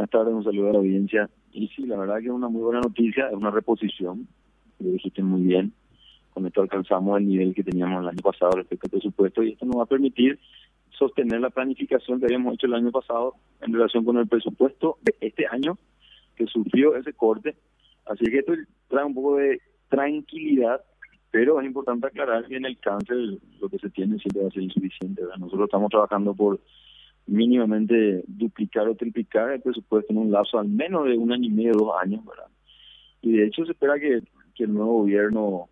buenas 0.00 0.10
tardes, 0.10 0.32
un 0.32 0.44
saludo 0.44 0.70
a 0.70 0.72
la 0.72 0.78
audiencia. 0.78 1.28
Y 1.52 1.68
sí, 1.68 1.84
la 1.84 1.98
verdad 1.98 2.20
que 2.20 2.26
es 2.26 2.30
una 2.30 2.48
muy 2.48 2.62
buena 2.62 2.80
noticia, 2.80 3.26
es 3.28 3.34
una 3.34 3.50
reposición, 3.50 4.26
lo 4.78 4.92
dijiste 4.92 5.22
muy 5.22 5.42
bien. 5.42 5.74
Con 6.32 6.46
esto 6.46 6.62
alcanzamos 6.62 7.18
el 7.18 7.28
nivel 7.28 7.54
que 7.54 7.62
teníamos 7.62 8.02
el 8.02 8.08
año 8.08 8.22
pasado 8.22 8.52
respecto 8.52 8.86
al 8.86 8.92
presupuesto 8.92 9.42
y 9.42 9.52
esto 9.52 9.66
nos 9.66 9.76
va 9.76 9.82
a 9.82 9.86
permitir 9.86 10.38
sostener 10.90 11.40
la 11.40 11.50
planificación 11.50 12.18
que 12.18 12.26
habíamos 12.26 12.54
hecho 12.54 12.66
el 12.66 12.74
año 12.74 12.90
pasado 12.90 13.34
en 13.60 13.74
relación 13.74 14.04
con 14.04 14.16
el 14.16 14.26
presupuesto 14.26 14.96
de 15.02 15.14
este 15.20 15.46
año 15.46 15.76
que 16.34 16.46
sufrió 16.46 16.96
ese 16.96 17.12
corte. 17.12 17.56
Así 18.06 18.24
que 18.24 18.38
esto 18.38 18.54
trae 18.88 19.04
un 19.04 19.14
poco 19.14 19.36
de 19.36 19.60
tranquilidad, 19.90 20.80
pero 21.30 21.60
es 21.60 21.66
importante 21.66 22.06
aclarar 22.06 22.46
que 22.46 22.56
en 22.56 22.64
el 22.64 22.78
cáncer 22.78 23.18
lo 23.60 23.68
que 23.68 23.78
se 23.78 23.90
tiene 23.90 24.18
siempre 24.18 24.44
va 24.44 24.48
a 24.48 24.52
ser 24.52 24.62
insuficiente. 24.62 25.22
Nosotros 25.38 25.66
estamos 25.66 25.90
trabajando 25.90 26.32
por 26.32 26.58
mínimamente 27.26 28.24
duplicar 28.26 28.88
o 28.88 28.94
triplicar 28.94 29.50
el 29.50 29.60
presupuesto 29.60 30.12
en 30.12 30.18
un 30.18 30.30
lapso 30.30 30.58
al 30.58 30.68
menos 30.68 31.06
de 31.06 31.16
un 31.16 31.32
año 31.32 31.46
y 31.46 31.50
medio, 31.50 31.72
dos 31.72 31.92
años, 32.02 32.24
¿verdad? 32.24 32.48
Y 33.22 33.32
de 33.32 33.46
hecho 33.46 33.64
se 33.64 33.72
espera 33.72 33.98
que, 33.98 34.22
que 34.54 34.64
el 34.64 34.72
nuevo 34.72 35.00
gobierno 35.00 35.68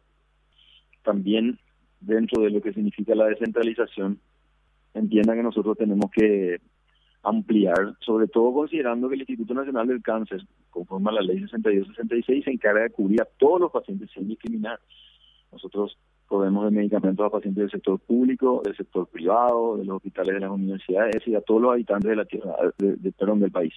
también, 1.03 1.59
dentro 2.01 2.43
de 2.43 2.51
lo 2.51 2.61
que 2.61 2.73
significa 2.73 3.15
la 3.15 3.27
descentralización, 3.27 4.21
entienda 4.95 5.35
que 5.35 5.43
nosotros 5.43 5.77
tenemos 5.77 6.11
que 6.11 6.61
ampliar, 7.23 7.97
sobre 8.01 8.29
todo 8.29 8.53
considerando 8.53 9.09
que 9.09 9.15
el 9.15 9.23
Instituto 9.23 9.55
Nacional 9.55 9.89
del 9.89 10.03
Cáncer, 10.03 10.43
conforme 10.71 11.11
a 11.11 11.15
la 11.15 11.23
ley 11.23 11.41
62-66, 11.41 12.45
se 12.45 12.51
encarga 12.51 12.83
de 12.83 12.91
cubrir 12.91 13.23
a 13.23 13.29
todos 13.39 13.61
los 13.61 13.73
pacientes 13.73 14.11
sin 14.13 14.29
discriminar. 14.29 14.79
Nosotros 15.51 15.99
proveemos 16.29 16.65
de 16.67 16.71
medicamentos 16.71 17.27
a 17.27 17.31
pacientes 17.31 17.63
del 17.63 17.71
sector 17.71 17.99
público, 18.01 18.61
del 18.65 18.77
sector 18.77 19.07
privado, 19.09 19.77
de 19.79 19.85
los 19.85 19.97
hospitales 19.97 20.35
de 20.35 20.41
las 20.41 20.51
universidades 20.51 21.27
y 21.27 21.35
a 21.35 21.41
todos 21.41 21.63
los 21.63 21.73
habitantes 21.73 22.11
de 22.11 22.17
la 22.17 22.25
tierra, 22.25 22.55
de, 22.79 23.13
perdón, 23.13 23.41
del 23.41 23.51
país. 23.51 23.73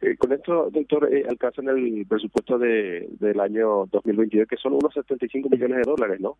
Eh, 0.00 0.16
con 0.16 0.32
esto, 0.32 0.70
doctor, 0.70 1.12
eh, 1.12 1.24
alcanzan 1.28 1.68
el 1.68 2.06
presupuesto 2.06 2.58
de, 2.58 3.08
del 3.18 3.40
año 3.40 3.86
2022, 3.90 4.46
que 4.48 4.56
son 4.56 4.74
unos 4.74 4.94
75 4.94 5.48
millones 5.48 5.78
de 5.78 5.90
dólares, 5.90 6.20
¿no? 6.20 6.38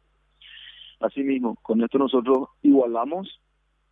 Así 1.00 1.22
mismo, 1.22 1.56
con 1.62 1.82
esto 1.82 1.98
nosotros 1.98 2.48
igualamos 2.62 3.40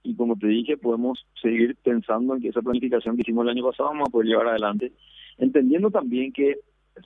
y 0.02 0.14
como 0.14 0.36
te 0.36 0.46
dije, 0.46 0.76
podemos 0.76 1.26
seguir 1.42 1.76
pensando 1.82 2.34
en 2.34 2.40
que 2.40 2.48
esa 2.48 2.62
planificación 2.62 3.16
que 3.16 3.22
hicimos 3.22 3.44
el 3.44 3.50
año 3.50 3.64
pasado 3.64 3.90
vamos 3.90 4.08
a 4.08 4.12
poder 4.12 4.28
llevar 4.28 4.48
adelante, 4.48 4.92
entendiendo 5.36 5.90
también 5.90 6.32
que 6.32 6.60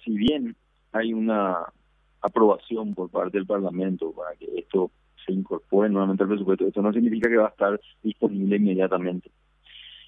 si 0.05 0.13
bien 0.13 0.55
hay 0.93 1.15
una 1.15 1.65
aprobación 2.23 2.95
por 2.95 3.11
parte 3.11 3.39
del 3.39 3.47
Parlamento 3.47 4.13
para 4.13 4.37
que 4.37 4.47
esto 4.59 4.91
se 5.25 5.33
incorpore 5.33 5.89
nuevamente 5.89 6.23
al 6.23 6.29
presupuesto, 6.29 6.67
esto 6.67 6.83
no 6.83 6.93
significa 6.93 7.29
que 7.29 7.37
va 7.37 7.47
a 7.47 7.51
estar 7.51 7.81
disponible 8.03 8.57
inmediatamente. 8.57 9.31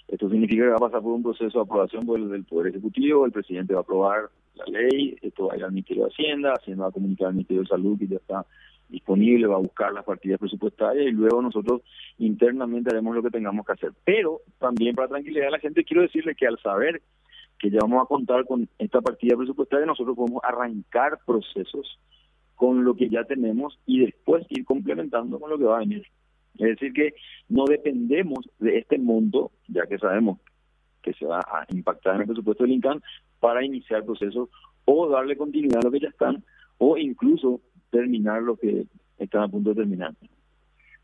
Esto 0.09 0.29
significa 0.29 0.65
que 0.65 0.71
va 0.71 0.77
a 0.77 0.91
pasar 0.91 1.01
por 1.01 1.13
un 1.13 1.23
proceso 1.23 1.59
de 1.59 1.65
aprobación 1.65 2.05
por 2.05 2.19
el, 2.19 2.45
Poder 2.45 2.69
Ejecutivo, 2.69 3.25
el 3.25 3.33
presidente 3.33 3.73
va 3.73 3.81
a 3.81 3.83
aprobar 3.83 4.31
la 4.55 4.65
ley, 4.67 5.17
esto 5.23 5.47
va 5.47 5.55
a 5.55 5.57
ir 5.57 5.65
al 5.65 5.73
Ministerio 5.73 6.05
de 6.05 6.11
Hacienda, 6.11 6.55
Hacienda 6.55 6.85
va 6.85 6.89
a 6.91 6.93
comunicar 6.93 7.29
al 7.29 7.35
Ministerio 7.35 7.63
de 7.63 7.69
Salud 7.69 7.99
que 7.99 8.09
ya 8.09 8.17
está 8.17 8.45
disponible, 8.91 9.47
va 9.47 9.55
a 9.55 9.61
buscar 9.61 9.93
las 9.93 10.05
partidas 10.05 10.39
presupuestarias 10.39 11.07
y 11.07 11.13
luego 11.13 11.41
nosotros 11.41 11.81
internamente 12.19 12.91
haremos 12.91 13.15
lo 13.15 13.23
que 13.23 13.31
tengamos 13.31 13.65
que 13.65 13.73
hacer. 13.73 13.93
Pero 14.05 14.43
también 14.59 14.95
para 14.95 15.09
tranquilidad 15.09 15.49
a 15.49 15.53
la 15.53 15.59
gente 15.59 15.85
quiero 15.85 16.03
decirle 16.03 16.35
que 16.35 16.47
al 16.47 16.59
saber 16.59 17.01
que 17.63 17.71
ya 17.71 17.79
vamos 17.81 18.03
a 18.03 18.07
contar 18.07 18.45
con 18.45 18.69
esta 18.77 19.01
partida 19.01 19.37
presupuestaria, 19.37 19.87
nosotros 19.87 20.17
podemos 20.17 20.43
arrancar 20.43 21.21
procesos 21.25 21.97
con 22.57 22.83
lo 22.83 22.97
que 22.97 23.09
ya 23.09 23.23
tenemos 23.23 23.79
y 23.87 24.01
después 24.01 24.45
ir 24.49 24.65
complementando 24.65 25.39
con 25.39 25.49
lo 25.49 25.57
que 25.57 25.65
va 25.65 25.77
a 25.77 25.81
venir. 25.81 26.05
Es 26.55 26.71
decir, 26.71 26.93
que 26.93 27.15
no 27.49 27.65
dependemos 27.65 28.51
de 28.59 28.79
este 28.79 28.99
monto, 28.99 29.53
ya 29.69 29.87
que 29.87 29.97
sabemos 29.99 30.41
que 31.03 31.13
se 31.13 31.25
va 31.25 31.39
a 31.39 31.65
impactar 31.73 32.17
en 32.17 32.23
el 32.23 32.27
presupuesto 32.27 32.65
del 32.65 32.73
INCAN, 32.73 33.01
para 33.39 33.65
iniciar 33.65 34.05
procesos 34.05 34.49
o 34.85 35.09
darle 35.09 35.37
continuidad 35.37 35.79
a 35.83 35.85
lo 35.85 35.93
que 35.93 36.01
ya 36.01 36.09
están, 36.09 36.43
o 36.79 36.99
incluso 36.99 37.61
terminar 37.91 38.43
lo 38.43 38.57
que 38.57 38.87
están 39.19 39.43
a 39.43 39.49
punto 39.49 39.71
de 39.71 39.77
terminar. 39.77 40.15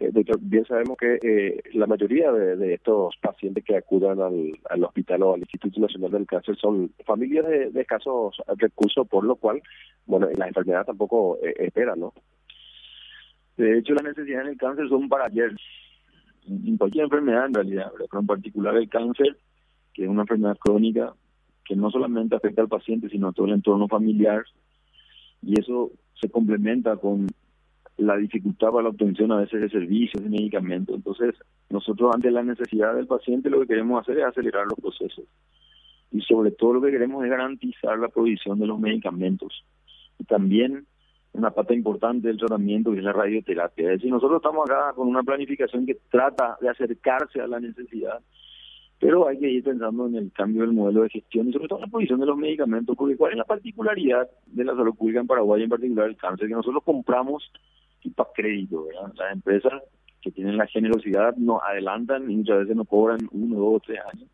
Eh, 0.00 0.10
doctor, 0.12 0.38
bien 0.40 0.64
sabemos 0.64 0.96
que 0.96 1.18
eh, 1.20 1.60
la 1.74 1.86
mayoría 1.86 2.30
de, 2.30 2.74
estos 2.74 3.16
pacientes 3.20 3.64
que 3.64 3.76
acudan 3.76 4.20
al, 4.20 4.84
hospital 4.84 5.22
o 5.22 5.34
al 5.34 5.40
Instituto 5.40 5.80
Nacional 5.80 6.12
del 6.12 6.26
Cáncer 6.26 6.56
son 6.56 6.92
familias 7.04 7.46
de, 7.46 7.80
escasos 7.80 8.36
recursos, 8.56 9.08
por 9.08 9.24
lo 9.24 9.34
cual, 9.36 9.60
bueno, 10.06 10.28
la 10.36 10.46
enfermedad 10.46 10.86
tampoco 10.86 11.38
eh, 11.42 11.52
espera, 11.58 11.96
¿no? 11.96 12.12
De 13.56 13.78
hecho, 13.78 13.92
las 13.94 14.04
necesidades 14.04 14.46
en 14.46 14.52
el 14.52 14.58
cáncer 14.58 14.88
son 14.88 15.08
para 15.08 15.26
ayer. 15.26 15.50
En 16.46 16.76
cualquier 16.76 17.04
enfermedad, 17.04 17.46
en 17.46 17.54
realidad, 17.54 17.90
pero 17.96 18.20
en 18.20 18.26
particular 18.26 18.76
el 18.76 18.88
cáncer, 18.88 19.36
que 19.92 20.04
es 20.04 20.08
una 20.08 20.22
enfermedad 20.22 20.56
crónica 20.58 21.12
que 21.64 21.74
no 21.74 21.90
solamente 21.90 22.36
afecta 22.36 22.62
al 22.62 22.68
paciente, 22.68 23.08
sino 23.08 23.28
a 23.28 23.32
todo 23.32 23.46
el 23.46 23.54
entorno 23.54 23.88
familiar, 23.88 24.44
y 25.42 25.58
eso 25.58 25.90
se 26.20 26.30
complementa 26.30 26.96
con 26.96 27.27
la 27.98 28.16
dificultad 28.16 28.70
para 28.70 28.84
la 28.84 28.88
obtención 28.90 29.32
a 29.32 29.36
veces 29.36 29.60
de 29.60 29.68
servicios 29.68 30.22
y 30.24 30.28
medicamentos. 30.28 30.96
Entonces, 30.96 31.34
nosotros 31.68 32.14
ante 32.14 32.30
la 32.30 32.42
necesidad 32.42 32.94
del 32.94 33.06
paciente 33.06 33.50
lo 33.50 33.60
que 33.60 33.66
queremos 33.66 34.00
hacer 34.00 34.18
es 34.18 34.24
acelerar 34.24 34.66
los 34.66 34.78
procesos. 34.78 35.24
Y 36.10 36.20
sobre 36.22 36.52
todo 36.52 36.74
lo 36.74 36.80
que 36.80 36.92
queremos 36.92 37.24
es 37.24 37.30
garantizar 37.30 37.98
la 37.98 38.08
provisión 38.08 38.58
de 38.58 38.66
los 38.66 38.78
medicamentos. 38.78 39.64
Y 40.18 40.24
también 40.24 40.86
una 41.32 41.50
pata 41.50 41.74
importante 41.74 42.28
del 42.28 42.38
tratamiento 42.38 42.92
que 42.92 42.98
es 42.98 43.04
la 43.04 43.12
radioterapia. 43.12 43.92
Es 43.92 43.98
decir, 43.98 44.10
nosotros 44.10 44.38
estamos 44.38 44.68
acá 44.68 44.92
con 44.94 45.08
una 45.08 45.22
planificación 45.22 45.84
que 45.84 45.98
trata 46.10 46.56
de 46.60 46.70
acercarse 46.70 47.40
a 47.40 47.46
la 47.46 47.60
necesidad 47.60 48.20
pero 49.00 49.28
hay 49.28 49.38
que 49.38 49.48
ir 49.48 49.62
pensando 49.62 50.06
en 50.06 50.16
el 50.16 50.32
cambio 50.32 50.62
del 50.62 50.72
modelo 50.72 51.02
de 51.02 51.10
gestión 51.10 51.48
y 51.48 51.52
sobre 51.52 51.68
todo 51.68 51.78
en 51.78 51.84
la 51.84 51.90
posición 51.90 52.18
de 52.18 52.26
los 52.26 52.36
medicamentos, 52.36 52.96
porque 52.96 53.16
cuál 53.16 53.32
es 53.32 53.38
la 53.38 53.44
particularidad 53.44 54.28
de 54.46 54.64
la 54.64 54.74
salud 54.74 54.94
pública 54.94 55.20
en 55.20 55.26
Paraguay, 55.26 55.62
en 55.62 55.68
particular 55.68 56.08
el 56.08 56.16
cáncer, 56.16 56.48
que 56.48 56.54
nosotros 56.54 56.82
compramos 56.84 57.50
tipo 58.00 58.22
a 58.22 58.32
crédito, 58.32 58.86
¿verdad? 58.86 59.12
Las 59.16 59.32
empresas 59.32 59.82
que 60.20 60.30
tienen 60.30 60.56
la 60.56 60.66
generosidad 60.66 61.36
nos 61.36 61.62
adelantan 61.62 62.30
y 62.30 62.36
muchas 62.36 62.60
veces 62.60 62.76
nos 62.76 62.88
cobran 62.88 63.20
uno, 63.32 63.56
dos, 63.56 63.82
tres 63.86 64.00
años. 64.12 64.28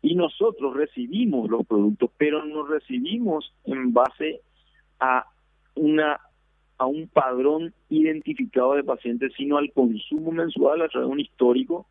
Y 0.00 0.14
nosotros 0.14 0.74
recibimos 0.74 1.48
los 1.48 1.66
productos, 1.66 2.10
pero 2.18 2.44
no 2.44 2.66
recibimos 2.66 3.52
en 3.64 3.92
base 3.92 4.40
a 5.00 5.26
una 5.74 6.20
a 6.78 6.86
un 6.86 7.06
padrón 7.06 7.72
identificado 7.90 8.74
de 8.74 8.82
pacientes, 8.82 9.32
sino 9.36 9.56
al 9.56 9.70
consumo 9.72 10.32
mensual 10.32 10.82
a 10.82 10.88
través 10.88 11.06
de 11.06 11.12
un 11.12 11.20
histórico 11.20 11.86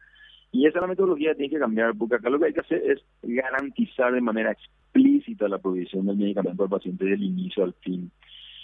y 0.52 0.68
esa 0.68 0.80
es 0.80 0.82
la 0.82 0.88
metodología 0.88 1.30
que 1.32 1.38
tiene 1.38 1.54
que 1.54 1.60
cambiar, 1.60 1.96
porque 1.98 2.16
acá 2.16 2.30
lo 2.30 2.38
que 2.38 2.48
hay 2.48 2.54
que 2.54 2.60
hacer 2.60 2.84
es 2.86 3.00
garantizar 3.22 4.14
de 4.14 4.22
manera 4.22 4.52
explícita 4.52 5.48
la 5.48 5.60
provisión 5.60 6.06
del 6.06 6.18
medicamento 6.18 6.64
al 6.64 6.70
paciente 6.70 7.06
del 7.06 7.24
inicio 7.24 7.64
al 7.64 7.74
fin. 7.76 8.12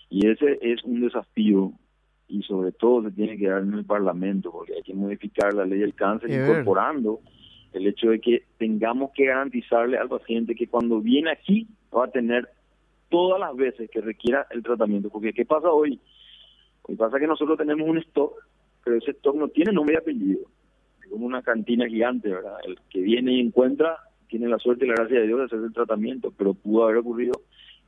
Y 0.09 0.27
ese 0.27 0.59
es 0.61 0.83
un 0.83 1.01
desafío 1.01 1.71
y 2.27 2.43
sobre 2.43 2.71
todo 2.71 3.03
se 3.03 3.11
tiene 3.11 3.38
que 3.38 3.47
dar 3.47 3.61
en 3.61 3.73
el 3.73 3.85
Parlamento, 3.85 4.51
porque 4.51 4.75
hay 4.75 4.83
que 4.83 4.93
modificar 4.93 5.53
la 5.53 5.65
ley 5.65 5.79
del 5.79 5.93
cáncer 5.93 6.29
incorporando 6.29 7.19
el 7.73 7.88
hecho 7.88 8.09
de 8.09 8.19
que 8.19 8.43
tengamos 8.57 9.11
que 9.13 9.25
garantizarle 9.25 9.97
al 9.97 10.09
paciente 10.09 10.55
que 10.55 10.67
cuando 10.67 10.99
viene 10.99 11.31
aquí 11.31 11.67
va 11.95 12.05
a 12.05 12.11
tener 12.11 12.49
todas 13.09 13.39
las 13.39 13.55
veces 13.55 13.89
que 13.89 14.01
requiera 14.01 14.47
el 14.51 14.63
tratamiento. 14.63 15.09
Porque 15.09 15.33
¿qué 15.33 15.45
pasa 15.45 15.69
hoy? 15.69 15.99
Hoy 16.83 16.95
pasa 16.95 17.19
que 17.19 17.27
nosotros 17.27 17.57
tenemos 17.57 17.87
un 17.87 17.97
stock, 17.99 18.33
pero 18.83 18.97
ese 18.97 19.11
stock 19.11 19.35
no 19.35 19.47
tiene 19.49 19.71
nombre 19.71 19.95
y 19.95 19.97
apellido 19.97 20.41
como 21.09 21.25
una 21.25 21.41
cantina 21.41 21.87
gigante, 21.87 22.29
¿verdad? 22.29 22.57
El 22.66 22.77
que 22.89 22.99
viene 23.01 23.33
y 23.33 23.39
encuentra 23.39 23.97
tiene 24.27 24.47
la 24.47 24.57
suerte 24.59 24.85
y 24.85 24.89
la 24.89 24.95
gracia 24.95 25.21
de 25.21 25.27
Dios 25.27 25.39
de 25.39 25.45
hacer 25.45 25.59
el 25.59 25.73
tratamiento, 25.73 26.33
pero 26.37 26.53
pudo 26.53 26.83
haber 26.83 26.97
ocurrido 26.97 27.33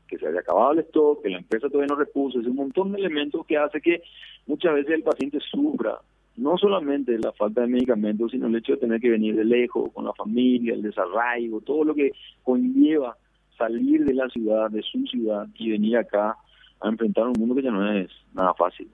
que 0.10 0.18
se 0.18 0.28
haya 0.28 0.40
acabado 0.40 0.72
el 0.72 0.80
stock, 0.80 1.22
que 1.22 1.30
la 1.30 1.38
empresa 1.38 1.70
todavía 1.70 1.94
no 1.94 2.00
repuso, 2.00 2.40
es 2.40 2.48
un 2.48 2.56
montón 2.56 2.92
de 2.92 3.00
elementos 3.00 3.46
que 3.46 3.58
hace 3.58 3.80
que 3.80 4.02
muchas 4.48 4.74
veces 4.74 4.96
el 4.96 5.04
paciente 5.04 5.40
sufra, 5.40 6.00
no 6.38 6.58
solamente 6.58 7.18
la 7.20 7.32
falta 7.34 7.62
de 7.62 7.68
medicamentos, 7.68 8.32
sino 8.32 8.48
el 8.48 8.56
hecho 8.56 8.74
de 8.74 8.80
tener 8.80 9.00
que 9.00 9.10
venir 9.10 9.36
de 9.36 9.46
lejos, 9.46 9.92
con 9.94 10.06
la 10.06 10.14
familia, 10.14 10.74
el 10.74 10.82
desarraigo, 10.82 11.62
todo 11.62 11.84
lo 11.84 11.94
que 11.94 12.12
conlleva 12.44 13.16
salir 13.58 14.06
de 14.06 14.14
la 14.14 14.28
ciudad, 14.30 14.70
de 14.72 14.82
su 14.82 15.06
ciudad, 15.06 15.48
y 15.56 15.72
venir 15.72 15.98
acá 15.98 16.36
a 16.80 16.88
enfrentar 16.88 17.28
un 17.28 17.36
mundo 17.38 17.56
que 17.56 17.64
ya 17.64 17.72
no 17.72 17.92
es 17.92 18.10
nada 18.34 18.54
fácil. 18.54 18.90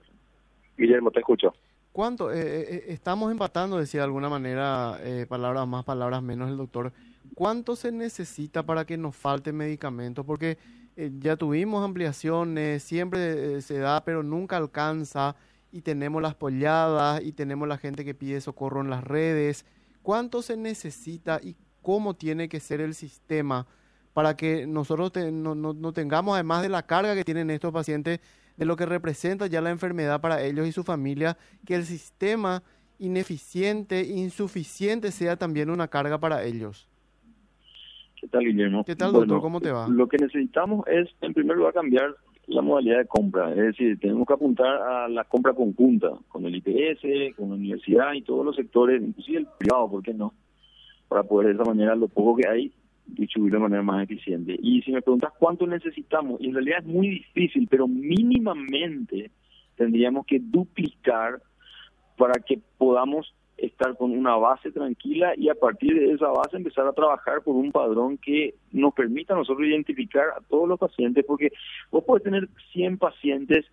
Guillermo, 0.76 1.10
te 1.10 1.20
escucho. 1.20 1.54
¿Cuánto? 1.92 2.30
Eh, 2.30 2.40
eh, 2.40 2.66
eh, 2.68 2.84
estamos 2.88 3.32
empatando, 3.32 3.78
decía 3.78 4.00
de 4.00 4.04
alguna 4.04 4.28
manera, 4.28 4.98
palabras 5.28 5.66
más, 5.66 5.84
palabras 5.84 6.22
menos 6.22 6.50
el 6.50 6.58
doctor. 6.58 6.92
¿Cuánto 7.34 7.74
se 7.74 7.90
necesita 7.90 8.64
para 8.64 8.84
que 8.84 8.98
nos 8.98 9.16
falte 9.16 9.52
medicamentos? 9.52 10.26
Porque 10.26 10.58
ya 10.96 11.36
tuvimos 11.36 11.84
ampliaciones, 11.84 12.82
siempre 12.82 13.60
se 13.62 13.78
da, 13.78 14.04
pero 14.04 14.22
nunca 14.22 14.56
alcanza. 14.56 15.36
Y 15.72 15.82
tenemos 15.82 16.22
las 16.22 16.34
polladas 16.34 17.22
y 17.22 17.32
tenemos 17.32 17.68
la 17.68 17.76
gente 17.76 18.04
que 18.04 18.14
pide 18.14 18.40
socorro 18.40 18.80
en 18.80 18.90
las 18.90 19.04
redes. 19.04 19.66
¿Cuánto 20.02 20.40
se 20.40 20.56
necesita 20.56 21.40
y 21.42 21.56
cómo 21.82 22.14
tiene 22.14 22.48
que 22.48 22.60
ser 22.60 22.80
el 22.80 22.94
sistema 22.94 23.66
para 24.12 24.36
que 24.36 24.66
nosotros 24.66 25.12
no, 25.32 25.54
no 25.54 25.92
tengamos, 25.92 26.34
además 26.34 26.62
de 26.62 26.70
la 26.70 26.86
carga 26.86 27.14
que 27.14 27.24
tienen 27.24 27.50
estos 27.50 27.72
pacientes, 27.72 28.20
de 28.56 28.64
lo 28.64 28.76
que 28.76 28.86
representa 28.86 29.46
ya 29.46 29.60
la 29.60 29.70
enfermedad 29.70 30.20
para 30.20 30.42
ellos 30.42 30.66
y 30.66 30.72
su 30.72 30.84
familia, 30.84 31.36
que 31.66 31.74
el 31.74 31.84
sistema 31.84 32.62
ineficiente, 32.98 34.02
insuficiente 34.04 35.12
sea 35.12 35.36
también 35.36 35.68
una 35.68 35.88
carga 35.88 36.18
para 36.18 36.44
ellos. 36.44 36.88
¿Qué 38.20 38.28
tal, 38.28 38.44
Guillermo? 38.44 38.84
¿Qué 38.84 38.96
tal, 38.96 39.12
doctor? 39.12 39.40
¿Cómo 39.40 39.60
te 39.60 39.70
va? 39.70 39.88
Lo 39.88 40.08
que 40.08 40.16
necesitamos 40.16 40.86
es, 40.88 41.08
en 41.20 41.34
primer 41.34 41.56
lugar, 41.56 41.74
cambiar 41.74 42.14
la 42.46 42.62
modalidad 42.62 42.98
de 42.98 43.06
compra. 43.06 43.50
Es 43.50 43.56
decir, 43.56 43.98
tenemos 43.98 44.26
que 44.26 44.34
apuntar 44.34 44.66
a 44.66 45.08
la 45.08 45.24
compra 45.24 45.52
conjunta 45.52 46.10
con 46.28 46.46
el 46.46 46.56
IPS, 46.56 47.36
con 47.36 47.50
la 47.50 47.56
universidad 47.56 48.14
y 48.14 48.22
todos 48.22 48.44
los 48.44 48.56
sectores, 48.56 49.02
inclusive 49.02 49.38
el 49.38 49.48
privado, 49.58 49.90
¿por 49.90 50.02
qué 50.02 50.14
no? 50.14 50.32
Para 51.08 51.24
poder 51.24 51.48
de 51.48 51.54
esa 51.54 51.64
manera, 51.64 51.94
lo 51.94 52.08
poco 52.08 52.36
que 52.36 52.48
hay, 52.48 52.72
distribuirlo 53.06 53.58
de 53.58 53.62
manera 53.64 53.82
más 53.82 54.04
eficiente. 54.04 54.56
Y 54.60 54.82
si 54.82 54.92
me 54.92 55.02
preguntas 55.02 55.32
cuánto 55.38 55.66
necesitamos, 55.66 56.40
y 56.40 56.48
en 56.48 56.54
realidad 56.54 56.78
es 56.80 56.86
muy 56.86 57.08
difícil, 57.08 57.68
pero 57.70 57.86
mínimamente 57.86 59.30
tendríamos 59.76 60.24
que 60.26 60.40
duplicar 60.40 61.40
para 62.16 62.34
que 62.40 62.60
podamos 62.78 63.34
estar 63.56 63.96
con 63.96 64.10
una 64.10 64.36
base 64.36 64.70
tranquila 64.70 65.32
y 65.36 65.48
a 65.48 65.54
partir 65.54 65.98
de 65.98 66.12
esa 66.12 66.28
base 66.28 66.56
empezar 66.56 66.86
a 66.86 66.92
trabajar 66.92 67.42
por 67.42 67.56
un 67.56 67.72
padrón 67.72 68.18
que 68.18 68.54
nos 68.72 68.92
permita 68.94 69.34
a 69.34 69.38
nosotros 69.38 69.66
identificar 69.66 70.26
a 70.36 70.40
todos 70.48 70.68
los 70.68 70.78
pacientes, 70.78 71.24
porque 71.26 71.52
vos 71.90 72.04
podés 72.04 72.24
tener 72.24 72.48
100 72.72 72.98
pacientes 72.98 73.64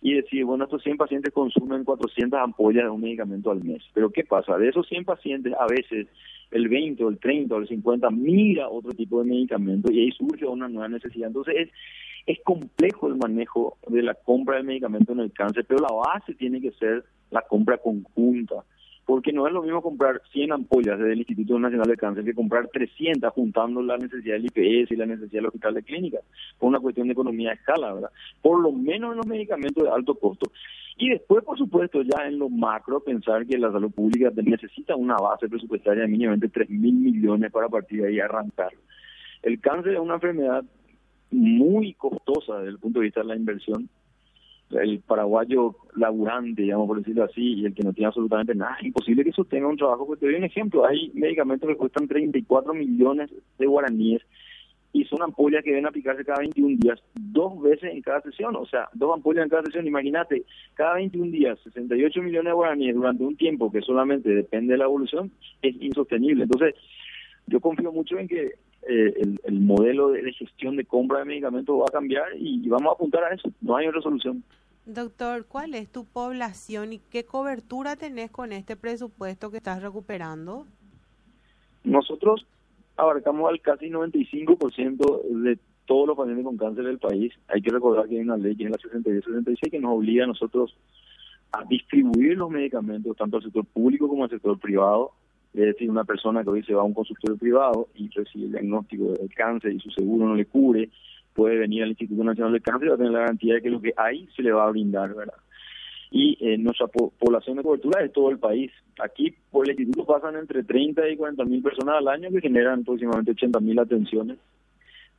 y 0.00 0.14
decir, 0.14 0.44
bueno, 0.44 0.64
estos 0.64 0.82
100 0.82 0.96
pacientes 0.96 1.32
consumen 1.32 1.84
400 1.84 2.38
ampollas 2.38 2.84
de 2.84 2.90
un 2.90 3.00
medicamento 3.00 3.50
al 3.50 3.62
mes. 3.64 3.82
Pero 3.94 4.10
¿qué 4.10 4.24
pasa? 4.24 4.56
De 4.56 4.68
esos 4.68 4.86
100 4.88 5.04
pacientes, 5.04 5.52
a 5.58 5.66
veces 5.66 6.06
el 6.50 6.68
20 6.68 7.04
o 7.04 7.08
el 7.08 7.18
30 7.18 7.54
o 7.54 7.58
el 7.58 7.68
50 7.68 8.10
mira 8.10 8.68
otro 8.68 8.92
tipo 8.92 9.22
de 9.22 9.28
medicamento 9.28 9.90
y 9.90 10.00
ahí 10.00 10.12
surge 10.12 10.46
una 10.46 10.68
nueva 10.68 10.88
necesidad. 10.88 11.28
Entonces 11.28 11.54
es, 11.58 11.70
es 12.26 12.38
complejo 12.44 13.08
el 13.08 13.16
manejo 13.16 13.76
de 13.88 14.02
la 14.02 14.14
compra 14.14 14.56
de 14.56 14.62
medicamento 14.62 15.12
en 15.12 15.20
el 15.20 15.32
cáncer, 15.32 15.64
pero 15.66 15.80
la 15.80 15.94
base 15.94 16.34
tiene 16.34 16.60
que 16.60 16.70
ser 16.72 17.04
la 17.30 17.42
compra 17.42 17.78
conjunta 17.78 18.64
porque 19.08 19.32
no 19.32 19.46
es 19.46 19.54
lo 19.54 19.62
mismo 19.62 19.80
comprar 19.80 20.20
100 20.32 20.52
ampollas 20.52 20.98
del 20.98 21.16
Instituto 21.16 21.58
Nacional 21.58 21.88
de 21.88 21.96
Cáncer 21.96 22.24
que 22.26 22.34
comprar 22.34 22.68
300 22.68 23.32
juntando 23.32 23.80
la 23.80 23.96
necesidad 23.96 24.34
del 24.34 24.44
IPS 24.44 24.90
y 24.90 24.96
la 24.96 25.06
necesidad 25.06 25.38
del 25.38 25.46
hospital 25.46 25.72
de 25.72 25.82
clínicas, 25.82 26.20
por 26.58 26.68
una 26.68 26.78
cuestión 26.78 27.06
de 27.06 27.14
economía 27.14 27.48
de 27.48 27.54
escala, 27.54 27.94
¿verdad? 27.94 28.10
Por 28.42 28.60
lo 28.60 28.70
menos 28.70 29.12
en 29.12 29.16
los 29.16 29.26
medicamentos 29.26 29.82
de 29.82 29.90
alto 29.90 30.14
costo. 30.14 30.52
Y 30.98 31.08
después, 31.08 31.42
por 31.42 31.56
supuesto, 31.56 32.02
ya 32.02 32.26
en 32.26 32.38
lo 32.38 32.50
macro, 32.50 33.00
pensar 33.00 33.46
que 33.46 33.56
la 33.56 33.72
salud 33.72 33.90
pública 33.90 34.30
necesita 34.44 34.94
una 34.94 35.16
base 35.16 35.48
presupuestaria 35.48 36.02
de 36.02 36.08
mínimamente 36.08 36.50
3 36.50 36.68
mil 36.68 36.92
millones 36.92 37.50
para 37.50 37.70
partir 37.70 38.02
de 38.02 38.08
ahí 38.08 38.20
arrancar. 38.20 38.72
El 39.42 39.58
cáncer 39.58 39.94
es 39.94 40.00
una 40.00 40.16
enfermedad 40.16 40.62
muy 41.30 41.94
costosa 41.94 42.58
desde 42.58 42.72
el 42.72 42.78
punto 42.78 42.98
de 42.98 43.06
vista 43.06 43.22
de 43.22 43.28
la 43.28 43.36
inversión 43.36 43.88
el 44.70 45.00
paraguayo 45.00 45.76
laburante, 45.96 46.62
digamos 46.62 46.86
por 46.86 46.98
decirlo 46.98 47.24
así, 47.24 47.54
y 47.54 47.64
el 47.66 47.74
que 47.74 47.82
no 47.82 47.92
tiene 47.92 48.08
absolutamente 48.08 48.54
nada, 48.54 48.76
es 48.80 48.86
imposible 48.86 49.24
que 49.24 49.32
sostenga 49.32 49.68
un 49.68 49.76
trabajo. 49.76 50.06
Porque 50.06 50.20
te 50.20 50.26
doy 50.26 50.36
un 50.36 50.44
ejemplo, 50.44 50.86
hay 50.86 51.10
medicamentos 51.14 51.68
que 51.68 51.76
cuestan 51.76 52.08
34 52.08 52.74
millones 52.74 53.30
de 53.58 53.66
guaraníes 53.66 54.22
y 54.92 55.04
son 55.04 55.22
ampollas 55.22 55.62
que 55.62 55.70
deben 55.70 55.86
aplicarse 55.86 56.24
cada 56.24 56.40
21 56.40 56.76
días, 56.80 57.00
dos 57.14 57.60
veces 57.60 57.92
en 57.92 58.00
cada 58.00 58.22
sesión, 58.22 58.56
o 58.56 58.66
sea, 58.66 58.88
dos 58.94 59.14
ampollas 59.14 59.44
en 59.44 59.50
cada 59.50 59.62
sesión, 59.64 59.86
imagínate, 59.86 60.44
cada 60.74 60.94
21 60.94 61.30
días, 61.30 61.58
68 61.64 62.22
millones 62.22 62.50
de 62.50 62.54
guaraníes 62.54 62.94
durante 62.94 63.22
un 63.22 63.36
tiempo 63.36 63.70
que 63.70 63.82
solamente 63.82 64.30
depende 64.30 64.72
de 64.72 64.78
la 64.78 64.84
evolución, 64.84 65.30
es 65.62 65.76
insostenible. 65.80 66.44
Entonces, 66.44 66.74
yo 67.46 67.60
confío 67.60 67.92
mucho 67.92 68.18
en 68.18 68.28
que 68.28 68.52
eh, 68.86 69.12
el, 69.44 69.60
modelo 69.60 70.10
de, 70.10 70.32
gestión 70.32 70.76
de 70.76 70.84
compra 70.84 71.18
de 71.18 71.24
medicamentos 71.24 71.78
va 71.78 71.84
a 71.88 71.92
cambiar 71.92 72.28
y, 72.36 72.66
vamos 72.68 72.90
a 72.90 72.94
apuntar 72.94 73.24
a 73.24 73.34
eso, 73.34 73.50
no 73.60 73.76
hay 73.76 73.86
otra 73.86 74.00
solución. 74.00 74.42
Doctor, 74.86 75.44
¿cuál 75.46 75.74
es 75.74 75.90
tu 75.90 76.04
población 76.06 76.94
y 76.94 77.00
qué 77.10 77.24
cobertura 77.24 77.96
tenés 77.96 78.30
con 78.30 78.52
este 78.52 78.76
presupuesto 78.76 79.50
que 79.50 79.58
estás 79.58 79.82
recuperando? 79.82 80.66
Nosotros 81.84 82.46
abarcamos 82.96 83.50
al 83.50 83.60
casi 83.60 83.90
95% 83.90 85.22
de 85.42 85.58
todos 85.84 86.08
los 86.08 86.16
pacientes 86.16 86.44
con 86.44 86.56
cáncer 86.56 86.84
del 86.84 86.98
país. 86.98 87.32
Hay 87.48 87.60
que 87.60 87.70
recordar 87.70 88.08
que 88.08 88.16
hay 88.16 88.22
una 88.22 88.36
ley 88.36 88.56
que 88.56 88.64
es 88.64 88.70
la 88.70 88.78
66 88.78 89.70
que 89.70 89.78
nos 89.80 89.96
obliga 89.96 90.24
a 90.24 90.28
nosotros 90.28 90.74
a 91.52 91.64
distribuir 91.64 92.36
los 92.36 92.50
medicamentos 92.50 93.16
tanto 93.16 93.38
al 93.38 93.42
sector 93.42 93.64
público 93.66 94.08
como 94.08 94.24
al 94.24 94.30
sector 94.30 94.58
privado 94.58 95.12
es 95.58 95.74
decir, 95.74 95.90
una 95.90 96.04
persona 96.04 96.44
que 96.44 96.50
hoy 96.50 96.62
se 96.62 96.72
va 96.72 96.82
a 96.82 96.84
un 96.84 96.94
consultorio 96.94 97.36
privado 97.36 97.88
y 97.96 98.08
recibe 98.10 98.46
el 98.46 98.52
diagnóstico 98.52 99.12
del 99.12 99.34
cáncer 99.34 99.72
y 99.72 99.80
su 99.80 99.90
seguro 99.90 100.26
no 100.26 100.36
le 100.36 100.46
cubre, 100.46 100.88
puede 101.34 101.58
venir 101.58 101.82
al 101.82 101.90
Instituto 101.90 102.22
Nacional 102.22 102.52
del 102.52 102.62
Cáncer 102.62 102.86
y 102.86 102.88
va 102.90 102.94
a 102.94 102.98
tener 102.98 103.12
la 103.12 103.20
garantía 103.20 103.54
de 103.54 103.62
que 103.62 103.70
lo 103.70 103.80
que 103.80 103.92
hay 103.96 104.28
se 104.36 104.42
le 104.42 104.52
va 104.52 104.66
a 104.66 104.70
brindar, 104.70 105.12
¿verdad? 105.14 105.34
Y 106.12 106.38
eh, 106.40 106.56
nuestra 106.58 106.86
población 106.86 107.56
de 107.56 107.64
cobertura 107.64 108.04
es 108.04 108.12
todo 108.12 108.30
el 108.30 108.38
país. 108.38 108.70
Aquí 109.02 109.34
por 109.50 109.68
el 109.68 109.78
instituto 109.78 110.06
pasan 110.06 110.36
entre 110.36 110.62
30 110.62 111.08
y 111.08 111.16
40 111.16 111.44
mil 111.44 111.60
personas 111.60 111.96
al 111.96 112.08
año 112.08 112.30
que 112.30 112.40
generan 112.40 112.80
aproximadamente 112.80 113.32
80 113.32 113.58
mil 113.58 113.78
atenciones. 113.80 114.38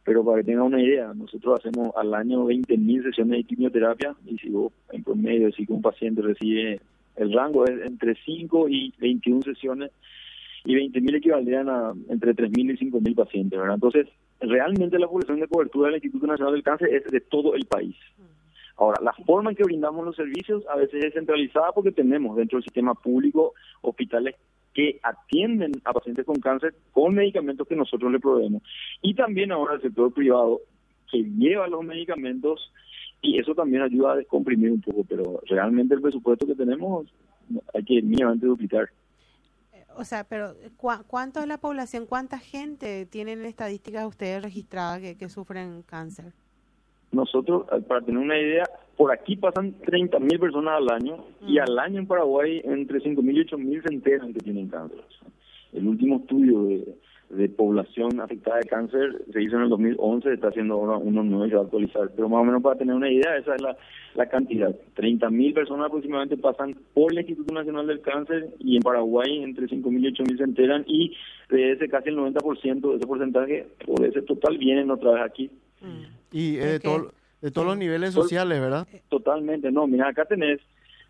Pero 0.05 0.23
para 0.23 0.37
que 0.37 0.45
tenga 0.45 0.63
una 0.63 0.81
idea, 0.81 1.13
nosotros 1.13 1.59
hacemos 1.59 1.93
al 1.97 2.13
año 2.13 2.45
20 2.45 2.77
mil 2.77 3.03
sesiones 3.03 3.39
de 3.39 3.43
quimioterapia 3.43 4.15
y 4.25 4.37
si 4.37 4.49
vos 4.49 4.71
en 4.91 5.03
promedio, 5.03 5.51
si 5.51 5.65
un 5.67 5.81
paciente 5.81 6.21
recibe 6.21 6.79
el 7.17 7.33
rango 7.33 7.65
es 7.65 7.81
entre 7.85 8.15
5 8.15 8.69
y 8.69 8.93
21 8.97 9.41
sesiones 9.41 9.91
y 10.65 10.75
20.000 10.75 11.15
equivaldrían 11.15 11.69
a 11.69 11.93
entre 12.09 12.35
3.000 12.35 12.73
y 12.73 12.91
5.000 12.91 13.15
pacientes, 13.15 13.59
¿verdad? 13.59 13.75
Entonces, 13.75 14.07
realmente 14.39 14.99
la 14.99 15.07
población 15.07 15.39
de 15.39 15.47
cobertura 15.47 15.87
del 15.87 15.95
Instituto 15.95 16.27
Nacional 16.27 16.53
del 16.53 16.63
Cáncer 16.63 16.93
es 16.93 17.03
de 17.05 17.21
todo 17.21 17.55
el 17.55 17.65
país. 17.65 17.95
Ahora, 18.77 19.01
la 19.03 19.13
forma 19.25 19.49
en 19.49 19.57
que 19.57 19.63
brindamos 19.63 20.05
los 20.05 20.15
servicios 20.15 20.63
a 20.69 20.77
veces 20.77 21.03
es 21.03 21.13
centralizada 21.13 21.71
porque 21.73 21.91
tenemos 21.91 22.37
dentro 22.37 22.57
del 22.57 22.63
sistema 22.63 22.93
público 22.93 23.53
hospitales 23.81 24.35
que 24.73 24.99
atienden 25.03 25.73
a 25.83 25.91
pacientes 25.91 26.25
con 26.25 26.37
cáncer 26.37 26.73
con 26.91 27.13
medicamentos 27.13 27.67
que 27.67 27.75
nosotros 27.75 28.11
le 28.11 28.19
proveemos. 28.19 28.63
Y 29.01 29.15
también 29.15 29.51
ahora 29.51 29.75
el 29.75 29.81
sector 29.81 30.13
privado 30.13 30.61
que 31.11 31.23
lleva 31.23 31.67
los 31.67 31.83
medicamentos 31.83 32.71
y 33.21 33.37
eso 33.37 33.53
también 33.53 33.83
ayuda 33.83 34.13
a 34.13 34.15
descomprimir 34.15 34.71
un 34.71 34.81
poco, 34.81 35.03
pero 35.03 35.41
realmente 35.47 35.95
el 35.95 36.01
presupuesto 36.01 36.47
que 36.47 36.55
tenemos 36.55 37.07
hay 37.73 37.83
que 37.83 38.01
mínimamente 38.01 38.45
duplicar. 38.45 38.89
O 39.95 40.03
sea, 40.03 40.23
pero 40.23 40.53
¿cuánto 40.77 41.39
es 41.39 41.47
la 41.47 41.57
población? 41.57 42.05
¿Cuánta 42.05 42.39
gente 42.39 43.05
tienen 43.05 43.45
estadísticas 43.45 44.05
ustedes 44.05 44.41
registradas 44.41 44.99
que, 44.99 45.17
que 45.17 45.29
sufren 45.29 45.83
cáncer? 45.83 46.33
Nosotros, 47.11 47.65
eh, 47.71 47.81
para 47.81 48.01
tener 48.01 48.21
una 48.21 48.37
idea, 48.37 48.63
por 48.95 49.11
aquí 49.11 49.35
pasan 49.35 49.73
30 49.85 50.19
mil 50.19 50.39
personas 50.39 50.75
al 50.77 50.89
año 50.91 51.25
y 51.41 51.55
mm. 51.55 51.61
al 51.61 51.79
año 51.79 51.99
en 51.99 52.07
Paraguay 52.07 52.61
entre 52.63 52.99
5 52.99 53.21
mil 53.21 53.37
y 53.37 53.41
8 53.41 53.57
mil 53.57 53.81
se 53.81 53.93
enteran 53.93 54.33
que 54.33 54.39
tienen 54.39 54.67
cáncer. 54.67 54.99
El 55.73 55.87
último 55.87 56.17
estudio 56.17 56.63
de, 56.63 56.97
de 57.29 57.47
población 57.47 58.19
afectada 58.19 58.57
de 58.57 58.67
cáncer 58.67 59.21
se 59.31 59.41
hizo 59.41 59.55
en 59.57 59.63
el 59.63 59.69
2011, 59.69 60.33
está 60.33 60.47
haciendo 60.47 60.73
ahora 60.75 60.97
uno 60.97 61.23
nuevo 61.23 61.45
y 61.45 61.49
se 61.49 61.55
va 61.55 61.61
a 61.61 61.65
actualizar, 61.65 62.09
pero 62.15 62.27
más 62.27 62.41
o 62.41 62.43
menos 62.43 62.63
para 62.63 62.77
tener 62.77 62.95
una 62.95 63.09
idea, 63.09 63.37
esa 63.37 63.55
es 63.55 63.61
la, 63.61 63.77
la 64.15 64.27
cantidad. 64.27 64.75
30 64.95 65.29
mil 65.29 65.53
personas 65.53 65.87
aproximadamente 65.87 66.37
pasan 66.37 66.75
por 66.93 67.11
el 67.11 67.19
Instituto 67.19 67.53
Nacional 67.53 67.85
del 67.85 68.01
Cáncer 68.01 68.49
y 68.59 68.77
en 68.77 68.81
Paraguay 68.81 69.43
entre 69.43 69.67
5 69.67 69.91
mil 69.91 70.05
y 70.05 70.07
8 70.07 70.23
mil 70.27 70.37
se 70.37 70.43
enteran 70.43 70.83
y 70.87 71.15
de 71.49 71.73
ese 71.73 71.87
casi 71.87 72.09
el 72.09 72.17
90% 72.17 72.89
de 72.89 72.95
ese 72.97 73.07
porcentaje 73.07 73.67
o 73.87 74.01
de 74.01 74.07
ese 74.07 74.21
total 74.23 74.57
vienen 74.57 74.89
otra 74.89 75.11
vez 75.11 75.23
aquí. 75.23 75.51
Mm. 75.81 76.35
Y 76.35 76.57
eh, 76.57 76.65
de, 76.65 76.79
todo, 76.79 77.11
de 77.41 77.51
todos 77.51 77.67
los 77.67 77.77
niveles 77.77 78.13
sociales, 78.13 78.59
¿verdad? 78.59 78.87
Totalmente, 79.09 79.71
no, 79.71 79.85
mira, 79.85 80.09
acá 80.09 80.25
tenés 80.25 80.59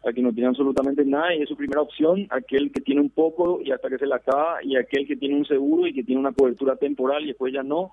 a 0.06 0.14
que 0.14 0.22
no 0.22 0.32
tiene 0.32 0.48
absolutamente 0.48 1.04
nada 1.04 1.36
y 1.36 1.42
es 1.42 1.50
su 1.50 1.58
primera 1.58 1.82
opción, 1.82 2.28
aquel 2.30 2.72
que 2.72 2.82
tiene 2.82 3.02
un 3.02 3.10
poco 3.10 3.62
y 3.64 3.72
hasta 3.72 3.90
que 3.90 3.98
se 3.98 4.06
la 4.06 4.18
acaba 4.18 4.64
y 4.64 4.78
aquel 4.78 5.06
que 5.06 5.18
tiene 5.18 5.36
un 5.36 5.46
seguro 5.46 5.88
y 5.88 5.94
que 5.94 6.04
tiene 6.04 6.22
una 6.22 6.32
cobertura 6.32 6.76
temporal 6.76 7.24
y 7.24 7.28
después 7.28 7.54
ya 7.54 7.64
no. 7.64 7.92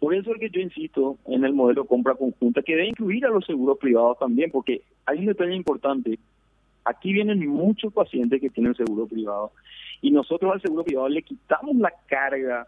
Por 0.00 0.14
eso 0.14 0.34
es 0.34 0.40
que 0.40 0.50
yo 0.50 0.60
insisto 0.60 1.18
en 1.26 1.44
el 1.44 1.54
modelo 1.54 1.86
compra 1.86 2.14
conjunta, 2.14 2.62
que 2.62 2.74
debe 2.74 2.88
incluir 2.88 3.24
a 3.24 3.30
los 3.30 3.46
seguros 3.46 3.78
privados 3.78 4.18
también, 4.18 4.50
porque 4.50 4.82
hay 5.06 5.20
un 5.20 5.26
detalle 5.26 5.54
importante. 5.54 6.18
Aquí 6.84 7.12
vienen 7.12 7.46
muchos 7.48 7.92
pacientes 7.92 8.40
que 8.40 8.50
tienen 8.50 8.74
seguro 8.74 9.06
privado 9.06 9.52
y 10.02 10.10
nosotros 10.10 10.52
al 10.52 10.60
seguro 10.60 10.84
privado 10.84 11.08
le 11.08 11.22
quitamos 11.22 11.76
la 11.76 11.92
carga 12.06 12.66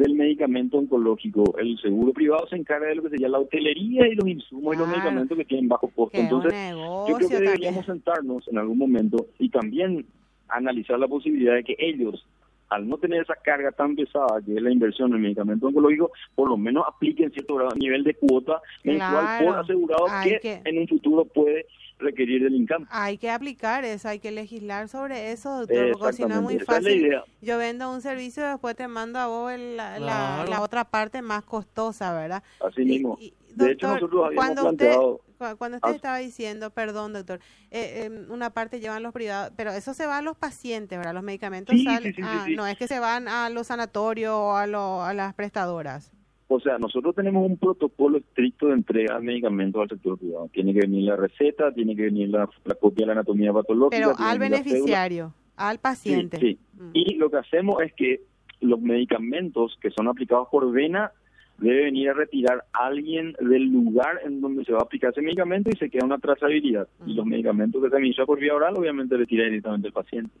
del 0.00 0.14
medicamento 0.14 0.78
oncológico. 0.78 1.56
El 1.58 1.78
seguro 1.78 2.12
privado 2.12 2.46
se 2.48 2.56
encarga 2.56 2.88
de 2.88 2.96
lo 2.96 3.02
que 3.02 3.10
sería 3.10 3.28
la 3.28 3.38
hotelería 3.38 4.06
y 4.08 4.14
los 4.14 4.28
insumos 4.28 4.74
y 4.74 4.78
los 4.78 4.88
medicamentos 4.88 5.36
que 5.36 5.44
tienen 5.44 5.68
bajo 5.68 5.88
costo. 5.88 6.18
Entonces, 6.18 6.52
yo 6.72 7.14
creo 7.16 7.28
que 7.28 7.40
deberíamos 7.40 7.86
sentarnos 7.86 8.46
en 8.48 8.58
algún 8.58 8.78
momento 8.78 9.26
y 9.38 9.48
también 9.48 10.06
analizar 10.48 10.98
la 10.98 11.08
posibilidad 11.08 11.54
de 11.54 11.64
que 11.64 11.76
ellos, 11.78 12.26
al 12.68 12.88
no 12.88 12.98
tener 12.98 13.22
esa 13.22 13.34
carga 13.36 13.72
tan 13.72 13.94
pesada 13.96 14.40
que 14.44 14.54
es 14.54 14.62
la 14.62 14.70
inversión 14.70 15.10
en 15.10 15.16
el 15.16 15.22
medicamento 15.22 15.66
oncológico, 15.66 16.10
por 16.34 16.48
lo 16.48 16.56
menos 16.56 16.84
apliquen 16.86 17.30
cierto 17.32 17.58
nivel 17.76 18.04
de 18.04 18.14
cuota 18.14 18.60
mensual 18.82 19.44
por 19.44 19.58
asegurado 19.58 20.06
que, 20.22 20.60
en 20.64 20.78
un 20.78 20.88
futuro 20.88 21.24
puede 21.24 21.66
requerir 21.98 22.42
del 22.42 22.54
INCAM. 22.54 22.86
Hay 22.90 23.18
que 23.18 23.30
aplicar 23.30 23.84
eso, 23.84 24.08
hay 24.08 24.18
que 24.18 24.30
legislar 24.30 24.88
sobre 24.88 25.32
eso, 25.32 25.60
doctor, 25.60 25.92
porque 25.98 26.12
si 26.14 26.24
no 26.24 26.36
es 26.36 26.42
muy 26.42 26.58
fácil. 26.58 27.10
Yo 27.40 27.58
vendo 27.58 27.90
un 27.90 28.00
servicio 28.00 28.44
y 28.44 28.48
después 28.48 28.76
te 28.76 28.88
mando 28.88 29.18
a 29.18 29.26
vos 29.26 29.52
la, 29.58 29.98
la, 29.98 30.60
otra 30.60 30.84
parte 30.84 31.22
más 31.22 31.44
costosa, 31.44 32.14
¿verdad? 32.14 32.42
Así 32.60 32.84
mismo. 32.84 33.18
de 33.54 33.72
hecho, 33.72 33.88
nosotros 33.88 34.26
habíamos 34.26 34.44
cuando 34.44 34.62
planteado... 34.62 35.20
cuando 35.58 35.76
usted 35.76 35.94
estaba 35.94 36.18
diciendo, 36.18 36.70
perdón, 36.70 37.12
doctor, 37.12 37.40
eh, 37.70 38.04
em, 38.04 38.30
una 38.30 38.50
parte 38.50 38.80
llevan 38.80 39.02
los 39.02 39.12
privados, 39.12 39.52
pero 39.56 39.72
eso 39.72 39.94
se 39.94 40.06
va 40.06 40.18
a 40.18 40.22
los 40.22 40.36
pacientes, 40.36 40.98
¿verdad? 40.98 41.14
Los 41.14 41.22
medicamentos 41.22 41.76
salen, 41.82 42.14
ah, 42.22 42.46
no 42.50 42.66
es 42.66 42.76
que 42.76 42.88
se 42.88 42.98
van 42.98 43.28
a 43.28 43.50
los 43.50 43.68
sanatorios 43.68 44.32
o 44.34 44.56
a, 44.56 44.64
a 44.64 45.14
las 45.14 45.34
prestadoras. 45.34 46.12
O 46.54 46.60
sea, 46.60 46.78
nosotros 46.78 47.16
tenemos 47.16 47.44
un 47.44 47.56
protocolo 47.56 48.18
estricto 48.18 48.68
de 48.68 48.74
entrega 48.74 49.16
de 49.16 49.22
medicamentos 49.22 49.82
al 49.82 49.88
sector 49.88 50.16
privado. 50.16 50.48
Tiene 50.52 50.72
que 50.72 50.80
venir 50.80 51.04
la 51.08 51.16
receta, 51.16 51.72
tiene 51.72 51.96
que 51.96 52.02
venir 52.02 52.28
la, 52.28 52.48
copia 52.80 53.02
de 53.02 53.06
la 53.06 53.12
anatomía 53.12 53.52
patológica. 53.52 53.96
Pero 53.96 54.14
al 54.16 54.38
beneficiario, 54.38 55.34
al 55.56 55.80
paciente. 55.80 56.38
Sí, 56.38 56.58
mm. 56.74 56.90
Y 56.92 57.14
lo 57.16 57.28
que 57.28 57.38
hacemos 57.38 57.82
es 57.82 57.92
que 57.94 58.20
los 58.60 58.80
medicamentos 58.80 59.76
que 59.80 59.90
son 59.90 60.06
aplicados 60.06 60.46
por 60.48 60.70
vena 60.70 61.10
debe 61.58 61.84
venir 61.84 62.10
a 62.10 62.14
retirar 62.14 62.64
alguien 62.72 63.34
del 63.40 63.64
lugar 63.64 64.20
en 64.24 64.40
donde 64.40 64.64
se 64.64 64.72
va 64.72 64.78
a 64.78 64.82
aplicar 64.82 65.10
ese 65.10 65.22
medicamento 65.22 65.70
y 65.70 65.76
se 65.76 65.90
queda 65.90 66.04
una 66.04 66.18
trazabilidad. 66.18 66.86
Y 67.04 67.14
los 67.14 67.26
mm. 67.26 67.30
medicamentos 67.30 67.82
que 67.82 67.90
se 67.90 67.96
administran 67.96 68.26
por 68.26 68.38
vía 68.38 68.54
oral 68.54 68.76
obviamente 68.76 69.16
retira 69.16 69.44
directamente 69.44 69.88
el 69.88 69.92
paciente. 69.92 70.32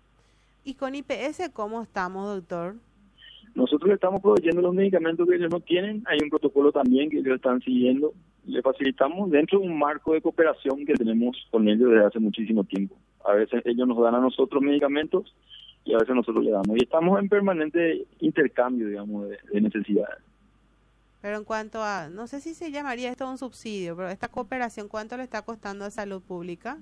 ¿Y 0.62 0.74
con 0.74 0.94
IPS 0.94 1.50
cómo 1.52 1.82
estamos, 1.82 2.36
doctor? 2.36 2.76
Nosotros 3.54 3.88
le 3.88 3.94
estamos 3.94 4.20
proveyendo 4.20 4.60
los 4.60 4.74
medicamentos 4.74 5.28
que 5.28 5.36
ellos 5.36 5.50
no 5.50 5.60
tienen, 5.60 6.02
hay 6.06 6.18
un 6.22 6.30
protocolo 6.30 6.72
también 6.72 7.08
que 7.08 7.18
ellos 7.18 7.36
están 7.36 7.60
siguiendo, 7.60 8.12
le 8.46 8.62
facilitamos 8.62 9.30
dentro 9.30 9.60
de 9.60 9.66
un 9.66 9.78
marco 9.78 10.12
de 10.12 10.20
cooperación 10.20 10.84
que 10.84 10.94
tenemos 10.94 11.36
con 11.50 11.68
ellos 11.68 11.90
desde 11.90 12.04
hace 12.04 12.18
muchísimo 12.18 12.64
tiempo. 12.64 12.96
A 13.24 13.32
veces 13.32 13.62
ellos 13.64 13.86
nos 13.86 14.00
dan 14.02 14.16
a 14.16 14.20
nosotros 14.20 14.60
medicamentos 14.60 15.32
y 15.84 15.94
a 15.94 15.98
veces 15.98 16.14
nosotros 16.14 16.44
le 16.44 16.50
damos. 16.50 16.76
Y 16.76 16.82
estamos 16.82 17.18
en 17.20 17.28
permanente 17.28 18.06
intercambio, 18.20 18.88
digamos, 18.88 19.28
de, 19.28 19.60
necesidades. 19.60 20.18
Pero 21.22 21.38
en 21.38 21.44
cuanto 21.44 21.82
a, 21.82 22.08
no 22.10 22.26
sé 22.26 22.40
si 22.40 22.54
se 22.54 22.70
llamaría 22.70 23.10
esto 23.10 23.28
un 23.30 23.38
subsidio, 23.38 23.96
pero 23.96 24.08
esta 24.08 24.28
cooperación, 24.28 24.88
¿cuánto 24.88 25.16
le 25.16 25.22
está 25.22 25.42
costando 25.42 25.84
a 25.84 25.90
salud 25.90 26.20
pública? 26.20 26.78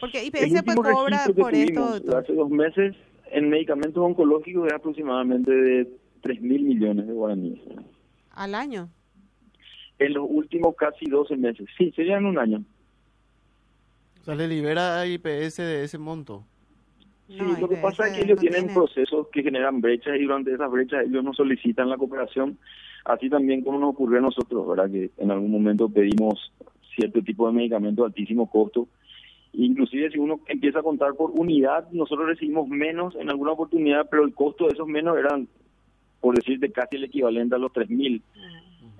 Porque 0.00 0.24
IPS 0.24 0.62
pues 0.64 0.76
cobra 0.76 1.26
por 1.36 1.54
esto. 1.54 2.00
Hace 2.16 2.32
dos 2.32 2.50
meses 2.50 2.96
en 3.30 3.48
medicamentos 3.48 4.02
oncológicos 4.02 4.66
es 4.68 4.74
aproximadamente 4.74 5.50
de 5.50 5.88
3 6.22 6.40
mil 6.40 6.62
millones 6.62 7.06
de 7.06 7.12
guaraníes. 7.12 7.60
¿Al 8.32 8.54
año? 8.54 8.88
En 9.98 10.14
los 10.14 10.26
últimos 10.28 10.74
casi 10.76 11.06
12 11.06 11.36
meses. 11.36 11.66
Sí, 11.76 11.92
serían 11.94 12.24
un 12.24 12.38
año. 12.38 12.64
O 14.20 14.24
sea, 14.24 14.34
le 14.34 14.48
libera 14.48 15.00
a 15.00 15.06
IPS 15.06 15.56
de 15.56 15.84
ese 15.84 15.98
monto. 15.98 16.44
Sí, 17.28 17.38
lo 17.60 17.68
que 17.68 17.76
pasa 17.76 18.08
es 18.08 18.14
que 18.14 18.24
ellos 18.24 18.40
tienen 18.40 18.74
procesos 18.74 19.28
que 19.28 19.42
generan 19.42 19.80
brechas 19.80 20.16
y 20.18 20.24
durante 20.24 20.52
esas 20.52 20.70
brechas 20.70 21.04
ellos 21.06 21.22
nos 21.22 21.36
solicitan 21.36 21.88
la 21.88 21.96
cooperación, 21.96 22.58
así 23.04 23.30
también 23.30 23.62
como 23.62 23.78
nos 23.78 23.90
ocurrió 23.90 24.18
a 24.18 24.22
nosotros, 24.22 24.66
¿verdad? 24.66 24.90
Que 24.90 25.10
en 25.16 25.30
algún 25.30 25.52
momento 25.52 25.88
pedimos 25.88 26.52
cierto 26.96 27.22
tipo 27.22 27.46
de 27.46 27.52
medicamento 27.52 28.02
de 28.02 28.08
altísimo 28.08 28.50
costo 28.50 28.88
Inclusive 29.52 30.10
si 30.10 30.18
uno 30.18 30.40
empieza 30.46 30.78
a 30.78 30.82
contar 30.82 31.14
por 31.14 31.30
unidad, 31.32 31.90
nosotros 31.90 32.28
recibimos 32.28 32.68
menos 32.68 33.14
en 33.16 33.30
alguna 33.30 33.52
oportunidad, 33.52 34.08
pero 34.10 34.24
el 34.24 34.34
costo 34.34 34.66
de 34.66 34.74
esos 34.74 34.86
menos 34.86 35.18
eran, 35.18 35.48
por 36.20 36.36
decirte, 36.36 36.70
casi 36.70 36.96
el 36.96 37.04
equivalente 37.04 37.56
a 37.56 37.58
los 37.58 37.72
3.000. 37.72 38.22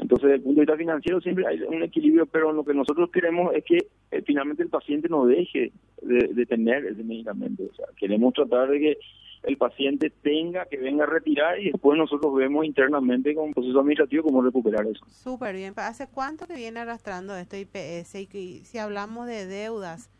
Entonces, 0.00 0.28
desde 0.28 0.36
el 0.36 0.42
punto 0.42 0.60
de 0.60 0.66
vista 0.66 0.76
financiero 0.78 1.20
siempre 1.20 1.46
hay 1.46 1.60
un 1.60 1.82
equilibrio, 1.82 2.26
pero 2.26 2.52
lo 2.52 2.64
que 2.64 2.72
nosotros 2.72 3.10
queremos 3.10 3.54
es 3.54 3.64
que 3.64 3.78
eh, 4.10 4.22
finalmente 4.26 4.62
el 4.62 4.70
paciente 4.70 5.08
no 5.08 5.26
deje 5.26 5.72
de, 6.02 6.46
tener 6.46 6.86
ese 6.86 7.04
medicamento. 7.04 7.64
O 7.70 7.74
sea, 7.74 7.86
queremos 7.96 8.32
tratar 8.32 8.70
de 8.70 8.80
que 8.80 8.98
el 9.42 9.56
paciente 9.56 10.10
tenga 10.22 10.66
que 10.66 10.78
venga 10.78 11.04
a 11.04 11.06
retirar 11.06 11.60
y 11.60 11.70
después 11.70 11.98
nosotros 11.98 12.34
vemos 12.34 12.64
internamente 12.64 13.34
con 13.34 13.44
un 13.44 13.54
proceso 13.54 13.78
administrativo 13.78 14.24
cómo 14.24 14.42
recuperar 14.42 14.86
eso. 14.86 15.04
Súper 15.08 15.54
bien. 15.54 15.74
¿Hace 15.76 16.08
cuánto 16.08 16.46
que 16.46 16.54
viene 16.54 16.80
arrastrando 16.80 17.36
esto 17.36 17.56
IPS? 17.56 18.14
Y 18.34 18.64
si 18.64 18.78
hablamos 18.78 19.26
de 19.26 19.46
deudas, 19.46 20.10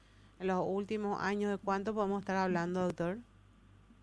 en 0.41 0.47
los 0.47 0.65
últimos 0.67 1.21
años, 1.23 1.51
¿de 1.51 1.59
cuánto 1.59 1.95
podemos 1.95 2.21
estar 2.21 2.37
hablando, 2.37 2.81
doctor? 2.81 3.19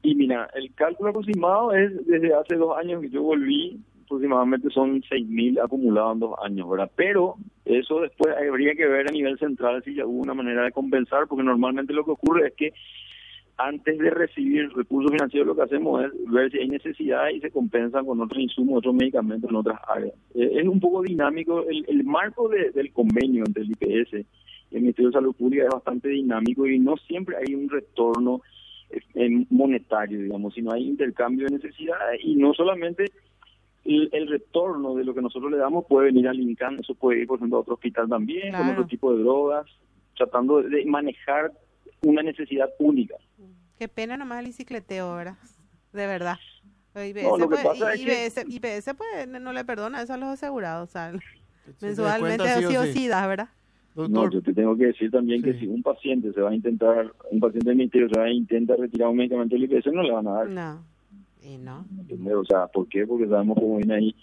Y 0.03 0.15
mira, 0.15 0.49
el 0.53 0.73
cálculo 0.75 1.09
aproximado 1.09 1.73
es 1.73 2.05
desde 2.05 2.33
hace 2.33 2.55
dos 2.55 2.77
años 2.77 3.01
que 3.01 3.09
yo 3.09 3.23
volví, 3.23 3.79
aproximadamente 4.05 4.69
son 4.69 5.01
6.000 5.01 5.63
acumulados 5.63 6.13
en 6.13 6.19
dos 6.19 6.35
años, 6.41 6.69
¿verdad? 6.69 6.91
Pero 6.95 7.35
eso 7.65 8.01
después 8.01 8.35
habría 8.37 8.75
que 8.75 8.87
ver 8.87 9.07
a 9.09 9.11
nivel 9.11 9.37
central 9.39 9.83
si 9.83 9.95
ya 9.95 10.05
hubo 10.05 10.21
una 10.21 10.33
manera 10.33 10.63
de 10.63 10.71
compensar, 10.71 11.27
porque 11.27 11.43
normalmente 11.43 11.93
lo 11.93 12.05
que 12.05 12.11
ocurre 12.11 12.47
es 12.47 12.53
que 12.53 12.73
antes 13.57 13.97
de 13.97 14.11
recibir 14.11 14.69
recursos 14.75 15.11
financieros 15.11 15.47
lo 15.47 15.55
que 15.55 15.63
hacemos 15.63 16.05
es 16.05 16.11
ver 16.31 16.51
si 16.51 16.59
hay 16.59 16.67
necesidad 16.69 17.29
y 17.29 17.41
se 17.41 17.49
compensan 17.49 18.05
con 18.05 18.21
otros 18.21 18.39
insumos, 18.39 18.77
otros 18.77 18.93
medicamentos 18.93 19.49
en 19.49 19.55
otras 19.55 19.79
áreas. 19.87 20.13
Eh, 20.35 20.51
es 20.61 20.67
un 20.67 20.79
poco 20.79 21.01
dinámico 21.01 21.67
el, 21.67 21.83
el 21.87 22.03
marco 22.03 22.47
del 22.47 22.93
convenio 22.93 23.43
entre 23.47 23.63
el 23.63 23.71
IPS 23.71 24.25
el 24.71 24.81
Ministerio 24.81 25.09
de 25.09 25.13
Salud 25.13 25.35
Pública 25.35 25.63
es 25.63 25.69
bastante 25.69 26.09
dinámico 26.09 26.67
y 26.67 26.79
no 26.79 26.97
siempre 26.97 27.37
hay 27.37 27.55
un 27.55 27.69
retorno 27.69 28.41
eh, 28.89 29.45
monetario, 29.49 30.21
digamos, 30.21 30.53
sino 30.53 30.71
hay 30.71 30.87
intercambio 30.87 31.45
de 31.45 31.55
necesidades 31.55 32.21
y 32.23 32.35
no 32.35 32.53
solamente 32.53 33.11
el, 33.83 34.27
retorno 34.27 34.95
de 34.95 35.05
lo 35.05 35.13
que 35.13 35.21
nosotros 35.21 35.51
le 35.51 35.57
damos 35.57 35.85
puede 35.85 36.07
venir 36.07 36.27
al 36.27 36.39
INCAN, 36.39 36.79
eso 36.79 36.93
puede 36.95 37.21
ir, 37.21 37.27
por 37.27 37.37
ejemplo, 37.37 37.57
a 37.57 37.61
otro 37.61 37.75
hospital 37.75 38.09
también, 38.09 38.53
con 38.53 38.69
otro 38.69 38.85
tipo 38.85 39.13
de 39.13 39.23
drogas, 39.23 39.65
tratando 40.17 40.61
de 40.61 40.85
manejar 40.85 41.53
una 42.01 42.21
necesidad 42.21 42.69
única. 42.79 43.15
Qué 43.77 43.87
pena 43.87 44.17
nomás 44.17 44.39
el 44.39 44.47
bicicleteo, 44.47 45.15
¿verdad? 45.15 45.37
De 45.93 46.07
verdad. 46.07 46.37
IPS, 46.95 47.37
no, 47.37 47.47
pues, 48.95 49.27
no 49.27 49.53
le 49.53 49.63
perdona 49.63 50.01
eso 50.01 50.13
a 50.13 50.17
los 50.17 50.29
asegurados, 50.29 50.89
o 50.89 50.91
sea, 50.91 51.13
mensualmente 51.79 52.67
sí 52.67 52.75
o 52.75 52.83
sí, 52.85 53.07
¿verdad? 53.07 53.49
No, 54.09 54.29
yo 54.29 54.41
te 54.43 54.53
tengo 54.53 54.77
que 54.77 54.87
decir 54.87 55.09
también 55.09 55.41
que 55.41 55.57
si 55.59 55.65
un 55.65 55.81
paciente 55.81 56.31
se 56.31 56.41
va 56.41 56.51
a 56.51 56.55
intentar, 56.55 57.11
un 57.31 57.39
paciente 57.39 57.69
del 57.69 57.77
ministerio 57.77 58.07
se 58.09 58.19
va 58.19 58.25
a 58.27 58.31
intentar 58.31 58.77
retirar 58.77 59.09
un 59.09 59.17
medicamento 59.17 59.55
del 59.55 59.63
IPS, 59.63 59.87
no 59.87 60.03
le 60.03 60.11
van 60.11 60.27
a 60.27 60.31
dar. 60.31 60.49
No, 60.49 60.85
y 61.41 61.57
no. 61.57 61.85
O 62.39 62.45
sea, 62.45 62.67
¿por 62.67 62.87
qué? 62.87 63.07
Porque 63.07 63.27
sabemos 63.27 63.57
cómo 63.59 63.77
viene 63.77 63.95
ahí 63.95 64.15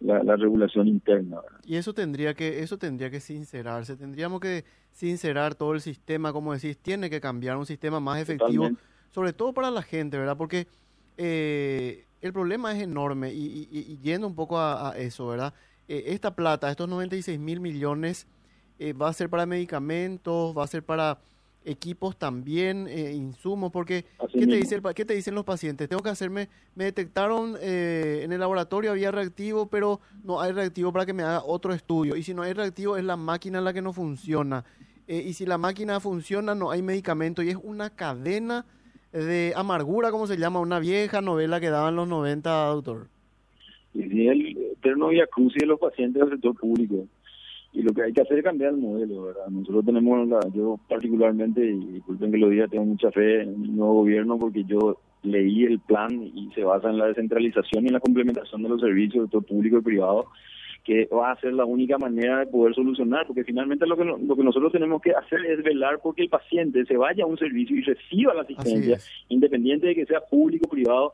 la, 0.00 0.36
regulación 0.36 0.88
interna. 0.88 1.38
Y 1.64 1.76
eso 1.76 1.94
tendría 1.94 2.34
que 2.34 2.64
eso 2.64 2.78
tendría 2.78 3.08
que 3.08 3.20
sincerarse. 3.20 3.96
Tendríamos 3.96 4.40
que 4.40 4.64
sincerar 4.90 5.54
todo 5.54 5.74
el 5.74 5.80
sistema, 5.80 6.32
como 6.32 6.52
decís, 6.52 6.76
tiene 6.76 7.08
que 7.08 7.20
cambiar 7.20 7.56
un 7.56 7.66
sistema 7.66 8.00
más 8.00 8.20
efectivo, 8.20 8.70
sobre 9.10 9.32
todo 9.32 9.52
para 9.52 9.70
la 9.70 9.82
gente, 9.82 10.18
¿verdad? 10.18 10.36
Porque 10.36 10.66
eh, 11.16 12.06
el 12.20 12.32
problema 12.32 12.72
es 12.72 12.82
enorme 12.82 13.32
y, 13.32 13.98
yendo 14.02 14.26
un 14.26 14.34
poco 14.34 14.58
a, 14.58 14.94
eso, 14.96 15.28
¿verdad? 15.28 15.54
Eh, 15.86 16.04
esta 16.08 16.34
plata, 16.34 16.70
estos 16.70 16.88
96 16.88 17.38
mil 17.38 17.60
millones 17.60 18.26
eh, 18.78 18.92
va 18.92 19.08
a 19.08 19.12
ser 19.12 19.30
para 19.30 19.46
medicamentos, 19.46 20.56
va 20.56 20.64
a 20.64 20.66
ser 20.66 20.82
para 20.82 21.18
equipos 21.64 22.16
también, 22.16 22.86
eh, 22.88 23.12
insumos, 23.12 23.72
porque 23.72 24.04
¿qué 24.32 24.46
te, 24.46 24.56
dice 24.56 24.80
¿qué 24.94 25.04
te 25.04 25.14
dicen 25.14 25.34
los 25.34 25.44
pacientes? 25.44 25.88
Tengo 25.88 26.02
que 26.02 26.10
hacerme, 26.10 26.48
me 26.74 26.84
detectaron 26.84 27.56
eh, 27.60 28.20
en 28.22 28.32
el 28.32 28.38
laboratorio, 28.38 28.92
había 28.92 29.10
reactivo, 29.10 29.66
pero 29.66 30.00
no 30.22 30.40
hay 30.40 30.52
reactivo 30.52 30.92
para 30.92 31.06
que 31.06 31.12
me 31.12 31.24
haga 31.24 31.42
otro 31.42 31.72
estudio. 31.72 32.14
Y 32.14 32.22
si 32.22 32.34
no 32.34 32.42
hay 32.42 32.52
reactivo, 32.52 32.96
es 32.96 33.04
la 33.04 33.16
máquina 33.16 33.60
la 33.60 33.72
que 33.72 33.82
no 33.82 33.92
funciona. 33.92 34.64
y 35.08 35.32
si 35.32 35.46
la 35.46 35.58
máquina 35.58 35.98
funciona, 35.98 36.54
no 36.54 36.70
hay 36.70 36.82
medicamento. 36.82 37.42
Y 37.42 37.48
es 37.48 37.56
una 37.60 37.90
cadena 37.90 38.64
de 39.12 39.52
amargura, 39.56 40.10
como 40.10 40.26
se 40.26 40.36
llama, 40.36 40.60
una 40.60 40.78
vieja 40.78 41.20
novela 41.20 41.60
que 41.60 41.70
daban 41.70 41.96
los 41.96 42.06
90, 42.06 42.50
doctor. 42.66 43.08
Y 43.94 44.02
si 44.08 44.28
el 44.28 44.56
eterno 44.72 45.08
de 45.08 45.66
los 45.66 45.80
pacientes 45.80 46.22
del 46.22 46.30
sector 46.32 46.54
público 46.56 47.06
y 47.76 47.82
lo 47.82 47.92
que 47.92 48.04
hay 48.04 48.12
que 48.14 48.22
hacer 48.22 48.38
es 48.38 48.44
cambiar 48.44 48.72
el 48.72 48.78
modelo, 48.78 49.24
¿verdad? 49.24 49.48
Nosotros 49.50 49.84
tenemos, 49.84 50.26
la, 50.26 50.40
yo 50.54 50.80
particularmente, 50.88 51.62
y 51.62 51.76
disculpen 51.92 52.32
que 52.32 52.38
lo 52.38 52.48
diga, 52.48 52.68
tengo 52.68 52.86
mucha 52.86 53.10
fe 53.10 53.42
en 53.42 53.50
el 53.50 53.76
nuevo 53.76 53.96
gobierno 53.96 54.38
porque 54.38 54.64
yo 54.64 54.98
leí 55.22 55.64
el 55.64 55.78
plan 55.80 56.22
y 56.22 56.50
se 56.54 56.64
basa 56.64 56.88
en 56.88 56.96
la 56.96 57.08
descentralización 57.08 57.84
y 57.84 57.88
en 57.88 57.92
la 57.92 58.00
complementación 58.00 58.62
de 58.62 58.70
los 58.70 58.80
servicios, 58.80 59.28
todo 59.28 59.42
público 59.42 59.76
y 59.76 59.82
privado, 59.82 60.24
que 60.84 61.06
va 61.12 61.32
a 61.32 61.40
ser 61.40 61.52
la 61.52 61.66
única 61.66 61.98
manera 61.98 62.38
de 62.38 62.46
poder 62.46 62.74
solucionar, 62.74 63.26
porque 63.26 63.44
finalmente 63.44 63.86
lo 63.86 63.98
que, 63.98 64.04
lo 64.04 64.36
que 64.36 64.44
nosotros 64.44 64.72
tenemos 64.72 65.02
que 65.02 65.10
hacer 65.10 65.44
es 65.44 65.62
velar 65.62 66.00
porque 66.02 66.22
el 66.22 66.30
paciente 66.30 66.86
se 66.86 66.96
vaya 66.96 67.24
a 67.24 67.26
un 67.26 67.36
servicio 67.36 67.76
y 67.76 67.82
reciba 67.82 68.32
la 68.32 68.42
asistencia, 68.42 68.96
independiente 69.28 69.88
de 69.88 69.94
que 69.94 70.06
sea 70.06 70.20
público 70.20 70.64
o 70.66 70.70
privado, 70.70 71.12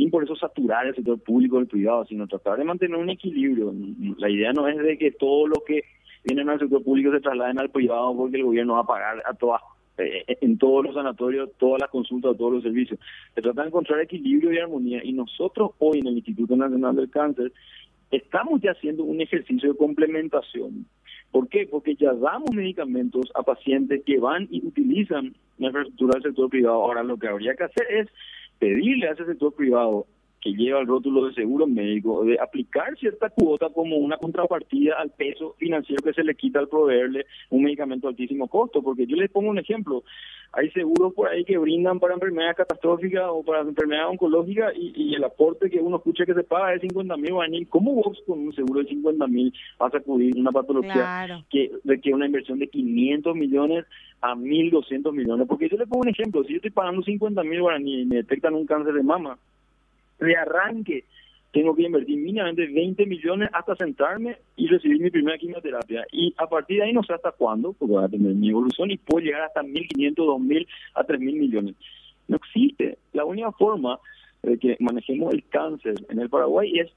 sin 0.00 0.10
por 0.10 0.24
eso 0.24 0.34
saturar 0.34 0.86
el 0.86 0.94
sector 0.94 1.20
público 1.20 1.58
y 1.58 1.60
el 1.60 1.66
privado, 1.66 2.06
sino 2.06 2.26
tratar 2.26 2.58
de 2.58 2.64
mantener 2.64 2.96
un 2.96 3.10
equilibrio. 3.10 3.72
La 4.16 4.30
idea 4.30 4.50
no 4.52 4.66
es 4.66 4.78
de 4.78 4.96
que 4.96 5.10
todo 5.12 5.46
lo 5.46 5.62
que 5.66 5.84
vienen 6.24 6.48
al 6.48 6.58
sector 6.58 6.82
público 6.82 7.12
se 7.12 7.20
trasladen 7.20 7.60
al 7.60 7.68
privado 7.68 8.16
porque 8.16 8.38
el 8.38 8.44
gobierno 8.44 8.74
va 8.74 8.80
a 8.80 8.86
pagar 8.86 9.22
a 9.26 9.34
todas 9.34 9.60
eh, 9.98 10.24
en 10.40 10.56
todos 10.56 10.86
los 10.86 10.94
sanatorios, 10.94 11.50
todas 11.58 11.82
las 11.82 11.90
consultas, 11.90 12.36
todos 12.38 12.54
los 12.54 12.62
servicios. 12.62 12.98
Se 13.34 13.42
trata 13.42 13.60
de 13.60 13.68
encontrar 13.68 14.00
equilibrio 14.00 14.52
y 14.52 14.58
armonía 14.58 15.04
y 15.04 15.12
nosotros 15.12 15.72
hoy 15.78 15.98
en 15.98 16.06
el 16.06 16.16
Instituto 16.16 16.56
Nacional 16.56 16.96
del 16.96 17.10
Cáncer 17.10 17.52
estamos 18.10 18.62
ya 18.62 18.70
haciendo 18.70 19.04
un 19.04 19.20
ejercicio 19.20 19.72
de 19.72 19.78
complementación 19.78 20.86
¿Por 21.30 21.48
qué? 21.48 21.66
Porque 21.70 21.94
ya 21.94 22.12
damos 22.12 22.50
medicamentos 22.52 23.30
a 23.34 23.42
pacientes 23.42 24.02
que 24.04 24.18
van 24.18 24.48
y 24.50 24.66
utilizan 24.66 25.34
la 25.58 25.68
infraestructura 25.68 26.14
del 26.14 26.22
sector 26.24 26.50
privado. 26.50 26.82
Ahora 26.82 27.02
lo 27.04 27.16
que 27.16 27.28
habría 27.28 27.54
que 27.54 27.64
hacer 27.64 27.86
es 27.88 28.08
pedirle 28.60 29.08
a 29.08 29.12
ese 29.12 29.24
sector 29.24 29.52
privado 29.52 30.06
que 30.40 30.52
lleva 30.52 30.80
el 30.80 30.86
rótulo 30.86 31.26
de 31.26 31.34
seguro 31.34 31.66
médico, 31.66 32.24
de 32.24 32.38
aplicar 32.40 32.96
cierta 32.98 33.28
cuota 33.30 33.68
como 33.68 33.96
una 33.96 34.16
contrapartida 34.16 34.94
al 34.98 35.10
peso 35.10 35.54
financiero 35.58 36.02
que 36.02 36.14
se 36.14 36.24
le 36.24 36.34
quita 36.34 36.58
al 36.58 36.68
proveerle 36.68 37.26
un 37.50 37.62
medicamento 37.62 38.06
de 38.06 38.12
altísimo 38.12 38.48
costo. 38.48 38.82
Porque 38.82 39.06
yo 39.06 39.16
les 39.16 39.30
pongo 39.30 39.50
un 39.50 39.58
ejemplo, 39.58 40.02
hay 40.52 40.70
seguros 40.70 41.12
por 41.14 41.28
ahí 41.28 41.44
que 41.44 41.58
brindan 41.58 42.00
para 42.00 42.14
enfermedades 42.14 42.56
catastróficas 42.56 43.24
o 43.28 43.42
para 43.42 43.60
enfermedades 43.60 44.10
oncológicas 44.10 44.72
y, 44.76 45.14
el 45.14 45.24
aporte 45.24 45.68
que 45.68 45.80
uno 45.80 45.96
escucha 45.96 46.24
que 46.24 46.34
se 46.34 46.44
paga 46.44 46.74
es 46.74 46.80
50 46.80 47.16
mil 47.16 47.32
guaraníes. 47.32 47.68
¿Cómo 47.68 47.94
vos 47.94 48.18
con 48.26 48.38
un 48.38 48.54
seguro 48.54 48.80
de 48.80 48.88
50 48.88 49.26
mil 49.26 49.52
vas 49.78 49.94
a 49.94 50.00
cubrir 50.00 50.36
una 50.36 50.52
patología 50.52 51.44
que 51.50 51.70
requiere 51.84 52.16
una 52.16 52.26
inversión 52.26 52.58
de 52.58 52.68
500 52.68 53.34
millones 53.36 53.84
a 54.20 54.34
1.200 54.34 55.12
millones? 55.12 55.46
Porque 55.46 55.68
yo 55.68 55.76
le 55.76 55.86
pongo 55.86 56.02
un 56.02 56.08
ejemplo, 56.08 56.42
si 56.44 56.52
yo 56.52 56.56
estoy 56.56 56.70
pagando 56.70 57.02
50 57.02 57.42
mil 57.42 57.60
guaraníes 57.60 58.02
y 58.02 58.06
me 58.06 58.16
detectan 58.16 58.54
un 58.54 58.66
cáncer 58.66 58.94
de 58.94 59.02
mama, 59.02 59.38
de 60.26 60.36
arranque 60.36 61.04
tengo 61.52 61.74
que 61.74 61.82
invertir 61.82 62.16
mínimamente 62.18 62.66
20 62.66 63.06
millones 63.06 63.50
hasta 63.52 63.74
sentarme 63.74 64.38
y 64.56 64.68
recibir 64.68 65.00
mi 65.00 65.10
primera 65.10 65.36
quimioterapia. 65.36 66.06
Y 66.12 66.32
a 66.38 66.46
partir 66.46 66.78
de 66.78 66.84
ahí 66.84 66.92
no 66.92 67.02
sé 67.02 67.12
hasta 67.12 67.32
cuándo, 67.32 67.72
porque 67.72 67.94
va 67.94 68.04
a 68.04 68.08
tener 68.08 68.34
mi 68.34 68.50
evolución 68.50 68.90
y 68.90 68.98
puedo 68.98 69.24
llegar 69.24 69.42
hasta 69.42 69.62
1.500, 69.62 70.14
2.000 70.14 70.66
a 70.94 71.04
3.000 71.04 71.18
millones. 71.18 71.74
No 72.28 72.36
existe. 72.36 72.98
La 73.12 73.24
única 73.24 73.50
forma 73.52 73.98
de 74.42 74.58
que 74.58 74.76
manejemos 74.78 75.34
el 75.34 75.44
cáncer 75.48 75.94
en 76.08 76.20
el 76.20 76.30
Paraguay 76.30 76.78
es 76.78 76.90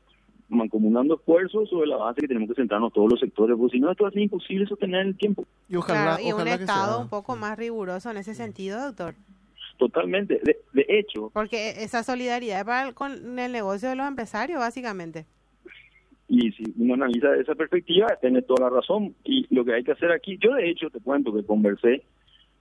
mancomunando 0.50 1.16
esfuerzos 1.16 1.70
sobre 1.70 1.88
la 1.88 1.98
base 1.98 2.22
que 2.22 2.28
tenemos 2.28 2.50
que 2.50 2.56
centrarnos 2.56 2.94
todos 2.94 3.10
los 3.10 3.20
sectores, 3.20 3.58
porque 3.58 3.78
si 3.78 3.80
no, 3.80 3.90
esto 3.90 4.04
va 4.04 4.10
a 4.10 4.14
ser 4.14 4.22
imposible 4.22 4.68
sostener 4.68 5.02
en 5.02 5.08
el 5.08 5.18
tiempo. 5.18 5.46
Y 5.68 5.78
ojalá, 5.78 6.22
y 6.22 6.32
un 6.32 6.48
Estado 6.48 7.02
un 7.02 7.10
poco 7.10 7.36
más 7.36 7.58
riguroso 7.58 8.12
en 8.12 8.18
ese 8.18 8.36
sentido, 8.36 8.80
doctor. 8.80 9.16
Totalmente. 9.78 10.40
De, 10.44 10.58
de 10.74 10.86
hecho. 10.88 11.32
Porque 11.34 11.84
esa 11.84 12.04
solidaridad 12.04 12.60
es 12.60 12.66
para 12.66 12.94
con 12.94 13.40
el 13.40 13.52
negocio 13.52 13.90
de 13.90 13.96
los 13.96 14.08
empresarios, 14.08 14.60
básicamente. 14.60 15.26
Y 16.28 16.52
si 16.54 16.64
uno 16.78 16.96
analiza 16.96 17.36
esa 17.36 17.54
perspectiva, 17.54 18.08
tiene 18.22 18.42
toda 18.42 18.70
la 18.70 18.76
razón. 18.78 19.16
Y 19.24 19.46
lo 19.54 19.66
que 19.66 19.74
hay 19.74 19.84
que 19.84 19.92
hacer 19.92 20.12
aquí, 20.12 20.38
yo 20.42 20.54
de 20.56 20.70
hecho 20.70 20.90
te 20.90 21.00
cuento 21.00 21.34
que 21.34 21.46
conversé 21.46 22.04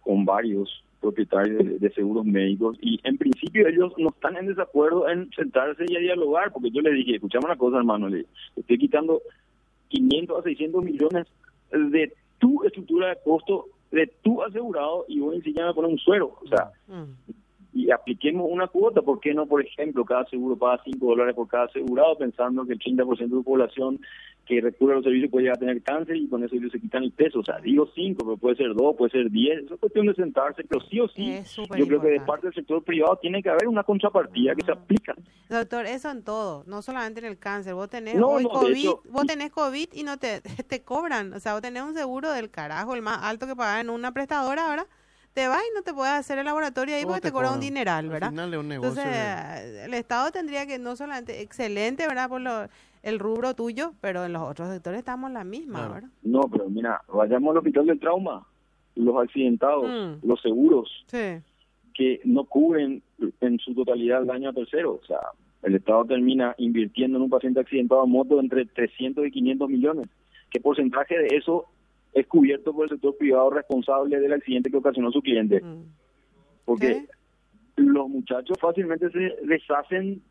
con 0.00 0.24
varios 0.24 0.84
propietarios 1.00 1.80
de, 1.80 1.90
seguros 1.90 2.24
médicos 2.24 2.78
y 2.80 3.00
en 3.02 3.18
principio 3.18 3.66
ellos 3.66 3.92
no 3.98 4.10
están 4.10 4.36
en 4.36 4.46
desacuerdo 4.46 5.08
en 5.08 5.30
sentarse 5.32 5.84
y 5.88 5.96
a 5.96 6.00
dialogar, 6.00 6.52
porque 6.52 6.70
yo 6.70 6.80
le 6.80 6.92
dije, 6.92 7.16
escuchame 7.16 7.46
una 7.46 7.56
cosa 7.56 7.78
hermano, 7.78 8.08
le 8.08 8.24
estoy 8.56 8.78
quitando 8.78 9.20
500 9.88 10.38
a 10.38 10.42
600 10.42 10.84
millones 10.84 11.26
de 11.72 12.12
tu 12.38 12.64
estructura 12.64 13.08
de 13.08 13.16
costo 13.24 13.66
de 13.92 14.06
tu 14.22 14.42
asegurado 14.42 15.04
y 15.08 15.20
voy 15.20 15.34
a 15.34 15.38
enseñar 15.38 15.68
a 15.68 15.74
poner 15.74 15.90
un 15.90 15.98
suero. 15.98 16.38
O 16.42 16.48
sea, 16.48 16.72
mm. 16.88 17.32
Y 17.72 17.90
apliquemos 17.90 18.46
una 18.50 18.66
cuota. 18.66 19.02
¿Por 19.02 19.20
qué 19.20 19.32
no, 19.34 19.46
por 19.46 19.64
ejemplo, 19.64 20.04
cada 20.04 20.26
seguro 20.26 20.56
paga 20.56 20.82
5 20.84 21.04
dólares 21.04 21.34
por 21.34 21.48
cada 21.48 21.64
asegurado, 21.64 22.16
pensando 22.18 22.64
que 22.66 22.74
el 22.74 22.78
30% 22.78 23.16
de 23.16 23.36
la 23.36 23.42
población 23.42 24.00
que 24.46 24.60
recurre 24.60 24.92
a 24.92 24.96
los 24.96 25.04
servicios 25.04 25.30
puede 25.30 25.44
llegar 25.44 25.56
a 25.56 25.60
tener 25.60 25.82
cáncer 25.82 26.16
y 26.16 26.26
con 26.26 26.42
eso 26.42 26.56
ellos 26.56 26.72
se 26.72 26.80
quitan 26.80 27.04
el 27.04 27.12
peso. 27.12 27.40
O 27.40 27.44
sea, 27.44 27.58
digo 27.60 27.88
5, 27.94 28.24
pero 28.24 28.36
puede 28.36 28.56
ser 28.56 28.74
2, 28.74 28.96
puede 28.96 29.10
ser 29.10 29.30
10. 29.30 29.64
Eso 29.64 29.74
es 29.74 29.80
cuestión 29.80 30.06
de 30.06 30.14
sentarse, 30.14 30.64
pero 30.64 30.80
sí 30.90 31.00
o 31.00 31.08
sí, 31.08 31.38
yo 31.56 31.86
creo 31.86 32.00
que 32.00 32.08
de 32.08 32.20
parte 32.20 32.48
del 32.48 32.54
sector 32.54 32.82
privado 32.82 33.16
tiene 33.22 33.42
que 33.42 33.48
haber 33.48 33.68
una 33.68 33.84
contrapartida 33.84 34.54
que 34.54 34.64
se 34.64 34.72
aplica. 34.72 35.14
Doctor, 35.48 35.86
eso 35.86 36.10
en 36.10 36.24
todo, 36.24 36.64
no 36.66 36.82
solamente 36.82 37.20
en 37.20 37.26
el 37.26 37.38
cáncer. 37.38 37.74
Vos 37.74 37.88
tenés 37.88 38.16
COVID, 38.16 38.88
vos 39.10 39.26
tenés 39.26 39.50
COVID 39.50 39.88
y 39.94 40.02
no 40.02 40.18
te, 40.18 40.40
te 40.68 40.82
cobran. 40.82 41.32
O 41.32 41.40
sea, 41.40 41.52
vos 41.52 41.62
tenés 41.62 41.82
un 41.84 41.94
seguro 41.94 42.32
del 42.32 42.50
carajo, 42.50 42.94
el 42.94 43.02
más 43.02 43.22
alto 43.22 43.46
que 43.46 43.56
pagar 43.56 43.84
en 43.84 43.90
una 43.90 44.12
prestadora 44.12 44.68
ahora 44.68 44.86
te 45.34 45.48
vas 45.48 45.62
y 45.70 45.74
no 45.74 45.82
te 45.82 45.94
puedes 45.94 46.12
hacer 46.12 46.38
el 46.38 46.44
laboratorio 46.44 46.94
ahí 46.94 47.04
porque 47.04 47.20
te, 47.20 47.32
cobra 47.32 47.52
un 47.52 47.60
dineral, 47.60 48.08
¿verdad? 48.08 48.32
Entonces, 48.32 49.06
el 49.84 49.94
Estado 49.94 50.30
tendría 50.30 50.66
que 50.66 50.78
no 50.78 50.96
solamente, 50.96 51.40
excelente, 51.40 52.06
¿verdad? 52.06 52.28
Por 52.28 52.40
lo, 52.40 52.68
el 53.02 53.18
rubro 53.18 53.54
tuyo, 53.54 53.94
pero 54.00 54.24
en 54.24 54.32
los 54.32 54.42
otros 54.42 54.68
sectores 54.68 54.98
estamos 54.98 55.30
la 55.30 55.44
misma, 55.44 55.88
¿verdad? 55.88 56.10
No, 56.22 56.42
pero 56.50 56.68
mira, 56.68 57.00
vayamos 57.12 57.52
al 57.52 57.58
hospital 57.58 57.86
del 57.86 58.00
trauma, 58.00 58.46
los 58.94 59.16
accidentados, 59.16 59.88
mm. 59.88 60.26
los 60.26 60.40
seguros, 60.40 60.90
que 61.94 62.20
no 62.24 62.44
cubren 62.44 63.02
en 63.40 63.58
su 63.58 63.74
totalidad 63.74 64.22
el 64.22 64.26
daño 64.26 64.50
a 64.50 64.52
terceros, 64.52 65.00
o 65.02 65.06
sea, 65.06 65.18
el 65.62 65.76
Estado 65.76 66.04
termina 66.04 66.54
invirtiendo 66.58 67.18
en 67.18 67.24
un 67.24 67.30
paciente 67.30 67.60
accidentado 67.60 68.02
a 68.02 68.06
moto 68.06 68.40
entre 68.40 68.66
300 68.66 69.26
y 69.26 69.30
500 69.30 69.68
millones. 69.68 70.08
¿Qué 70.50 70.60
porcentaje 70.60 71.16
de 71.16 71.36
eso 71.36 71.66
es 72.12 72.26
cubierto 72.26 72.72
por 72.72 72.84
el 72.84 72.90
sector 72.90 73.16
privado 73.16 73.50
responsable 73.50 74.18
del 74.20 74.32
accidente 74.32 74.70
que 74.70 74.76
ocasionó 74.76 75.10
su 75.10 75.22
cliente? 75.22 75.60
Mm. 75.60 75.84
Porque 76.64 77.06
los 77.76 78.08
muchachos 78.08 78.56
fácilmente 78.60 79.10
se 79.10 79.34
deshacen 79.44 80.22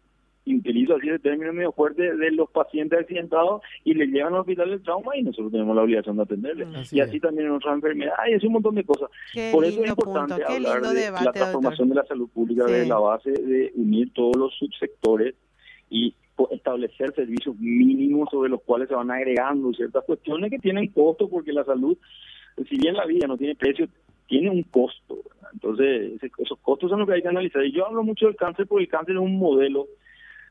utilizo 0.45 0.95
así 0.95 1.07
de 1.07 1.19
término 1.19 1.53
medio 1.53 1.71
fuerte 1.71 2.15
de 2.15 2.31
los 2.31 2.49
pacientes 2.49 2.99
accidentados 2.99 3.61
y 3.83 3.93
le 3.93 4.07
llevan 4.07 4.33
al 4.33 4.41
hospital 4.41 4.69
del 4.69 4.81
trauma 4.81 5.15
y 5.15 5.23
nosotros 5.23 5.51
tenemos 5.51 5.75
la 5.75 5.83
obligación 5.83 6.17
de 6.17 6.23
atenderle. 6.23 6.67
y 6.91 6.99
así 6.99 7.19
también 7.19 7.47
en 7.47 7.53
otras 7.53 7.75
enfermedades, 7.75 8.37
es 8.37 8.43
un 8.43 8.53
montón 8.53 8.75
de 8.75 8.83
cosas. 8.83 9.09
Por 9.51 9.65
eso 9.65 9.83
es 9.83 9.89
importante 9.89 10.43
hablar 10.43 10.81
de 10.81 11.11
la 11.11 11.31
transformación 11.31 11.89
de 11.89 11.95
la 11.95 12.05
salud 12.05 12.29
pública 12.29 12.65
desde 12.65 12.87
la 12.87 12.99
base 12.99 13.31
de 13.31 13.71
unir 13.75 14.11
todos 14.13 14.35
los 14.35 14.53
subsectores 14.57 15.35
y 15.89 16.15
establecer 16.51 17.13
servicios 17.13 17.57
mínimos 17.59 18.29
sobre 18.31 18.49
los 18.49 18.61
cuales 18.61 18.89
se 18.89 18.95
van 18.95 19.11
agregando 19.11 19.73
ciertas 19.73 20.03
cuestiones 20.05 20.49
que 20.49 20.59
tienen 20.59 20.87
costo 20.87 21.29
porque 21.29 21.53
la 21.53 21.63
salud, 21.63 21.97
si 22.69 22.77
bien 22.77 22.95
la 22.95 23.05
vida 23.05 23.27
no 23.27 23.37
tiene 23.37 23.55
precio, 23.55 23.87
tiene 24.27 24.49
un 24.49 24.63
costo. 24.63 25.19
Entonces, 25.53 26.21
esos 26.37 26.57
costos 26.59 26.89
son 26.89 26.99
los 26.99 27.07
que 27.07 27.15
hay 27.15 27.21
que 27.21 27.27
analizar. 27.27 27.65
Y 27.65 27.71
yo 27.71 27.85
hablo 27.85 28.03
mucho 28.03 28.27
del 28.27 28.35
cáncer 28.35 28.65
porque 28.67 28.85
el 28.85 28.89
cáncer 28.89 29.15
es 29.15 29.21
un 29.21 29.37
modelo 29.37 29.87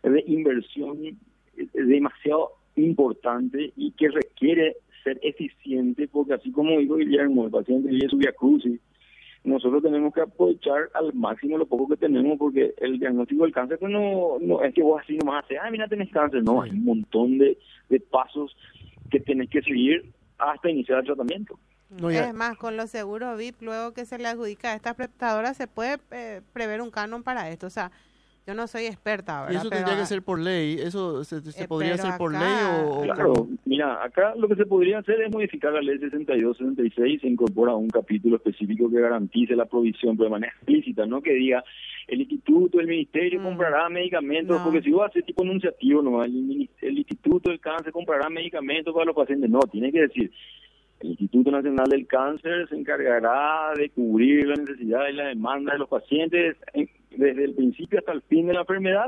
de 0.03 0.22
inversión 0.26 0.98
demasiado 1.74 2.53
importante 2.76 3.72
y 3.76 3.92
que 3.92 4.09
requiere 4.09 4.76
ser 5.05 5.18
eficiente 5.22 6.09
porque 6.09 6.35
así 6.35 6.53
como 6.53 6.79
dijo 6.79 6.96
Guillermo, 6.96 7.46
el 7.46 7.50
paciente 7.50 7.90
vive 7.90 8.09
su 8.09 8.18
via 8.18 8.33
crucis, 8.33 8.81
nosotros 9.42 9.83
tenemos 9.83 10.12
que 10.12 10.20
aprovechar 10.20 10.90
al 10.94 11.14
máximo 11.14 11.57
lo 11.57 11.66
poco 11.66 11.88
que 11.88 11.96
tenemos 11.96 12.38
porque 12.38 12.74
el 12.79 12.98
diagnóstico 12.98 13.44
del 13.44 13.53
cáncer 13.53 13.79
pues 13.79 13.90
no, 13.90 14.38
no 14.40 14.62
es 14.62 14.74
que 14.74 14.83
vos 14.83 15.00
así 15.03 15.16
nomás 15.16 15.44
haces, 15.44 15.59
ah, 15.62 15.70
mira, 15.70 15.88
tenés 15.88 16.11
cáncer, 16.11 16.42
no, 16.42 16.62
hay 16.62 16.70
un 16.70 16.85
montón 16.85 17.38
de, 17.38 17.59
de 17.88 18.00
pasos 18.00 18.55
que 19.11 19.20
tenés 19.20 19.48
que 19.48 19.62
seguir 19.62 20.12
hasta 20.38 20.70
iniciar 20.70 21.00
el 21.00 21.07
tratamiento. 21.07 21.59
es 22.11 22.35
más, 22.35 22.57
con 22.57 22.76
los 22.76 22.90
seguros 22.90 23.37
VIP, 23.38 23.62
luego 23.62 23.92
que 23.92 24.05
se 24.05 24.18
le 24.18 24.29
adjudica 24.29 24.72
a 24.72 24.74
estas 24.74 24.94
prestadoras, 24.94 25.57
se 25.57 25.66
puede 25.66 25.98
eh, 26.11 26.42
prever 26.53 26.81
un 26.81 26.90
canon 26.90 27.22
para 27.22 27.50
esto. 27.50 27.66
O 27.66 27.70
sea, 27.70 27.90
yo 28.46 28.55
no 28.55 28.66
soy 28.66 28.87
experta, 28.87 29.42
¿verdad? 29.42 29.53
¿Y 29.53 29.57
eso 29.57 29.70
tendría 29.70 29.96
que 29.96 30.07
ser 30.07 30.22
por 30.22 30.38
ley? 30.38 30.79
¿Eso 30.81 31.24
se, 31.24 31.37
eh, 31.38 31.68
podría 31.68 31.94
hacer 31.94 32.16
por 32.16 32.33
ley 32.33 32.59
o...? 32.85 33.03
Claro, 33.03 33.48
mira, 33.80 34.04
acá 34.04 34.34
lo 34.36 34.46
que 34.46 34.56
se 34.56 34.66
podría 34.66 34.98
hacer 34.98 35.20
es 35.22 35.32
modificar 35.32 35.72
la 35.72 35.80
ley 35.80 35.98
62-66, 35.98 37.20
se 37.20 37.26
incorpora 37.26 37.74
un 37.74 37.88
capítulo 37.88 38.36
específico 38.36 38.90
que 38.90 39.00
garantice 39.00 39.56
la 39.56 39.64
provisión, 39.64 40.16
pero 40.16 40.26
de 40.26 40.32
manera 40.32 40.52
explícita, 40.52 41.06
no 41.06 41.22
que 41.22 41.32
diga 41.32 41.64
el 42.06 42.20
instituto, 42.20 42.80
el 42.80 42.86
ministerio 42.86 43.40
mm. 43.40 43.44
comprará 43.44 43.88
medicamentos, 43.88 44.60
porque 44.62 44.82
si 44.82 44.90
vos 44.90 45.08
haces 45.08 45.24
tipo 45.24 45.44
enunciativo, 45.44 46.02
no, 46.02 46.22
el, 46.22 46.68
el 46.82 46.98
instituto 46.98 47.50
del 47.50 47.60
cáncer 47.60 47.92
comprará 47.92 48.28
medicamentos 48.28 48.92
para 48.92 49.06
los 49.06 49.16
pacientes, 49.16 49.48
no, 49.48 49.60
tiene 49.60 49.90
que 49.90 50.02
decir 50.02 50.30
el 51.00 51.10
Instituto 51.12 51.50
Nacional 51.50 51.88
del 51.88 52.06
Cáncer 52.06 52.68
se 52.68 52.76
encargará 52.76 53.72
de 53.74 53.88
cubrir 53.88 54.46
la 54.46 54.56
necesidad 54.56 55.08
y 55.08 55.14
la 55.14 55.28
demanda 55.28 55.72
de 55.72 55.78
los 55.78 55.88
pacientes 55.88 56.58
desde 57.10 57.44
el 57.44 57.54
principio 57.54 58.00
hasta 58.00 58.12
el 58.12 58.20
fin 58.20 58.46
de 58.48 58.52
la 58.52 58.60
enfermedad, 58.60 59.06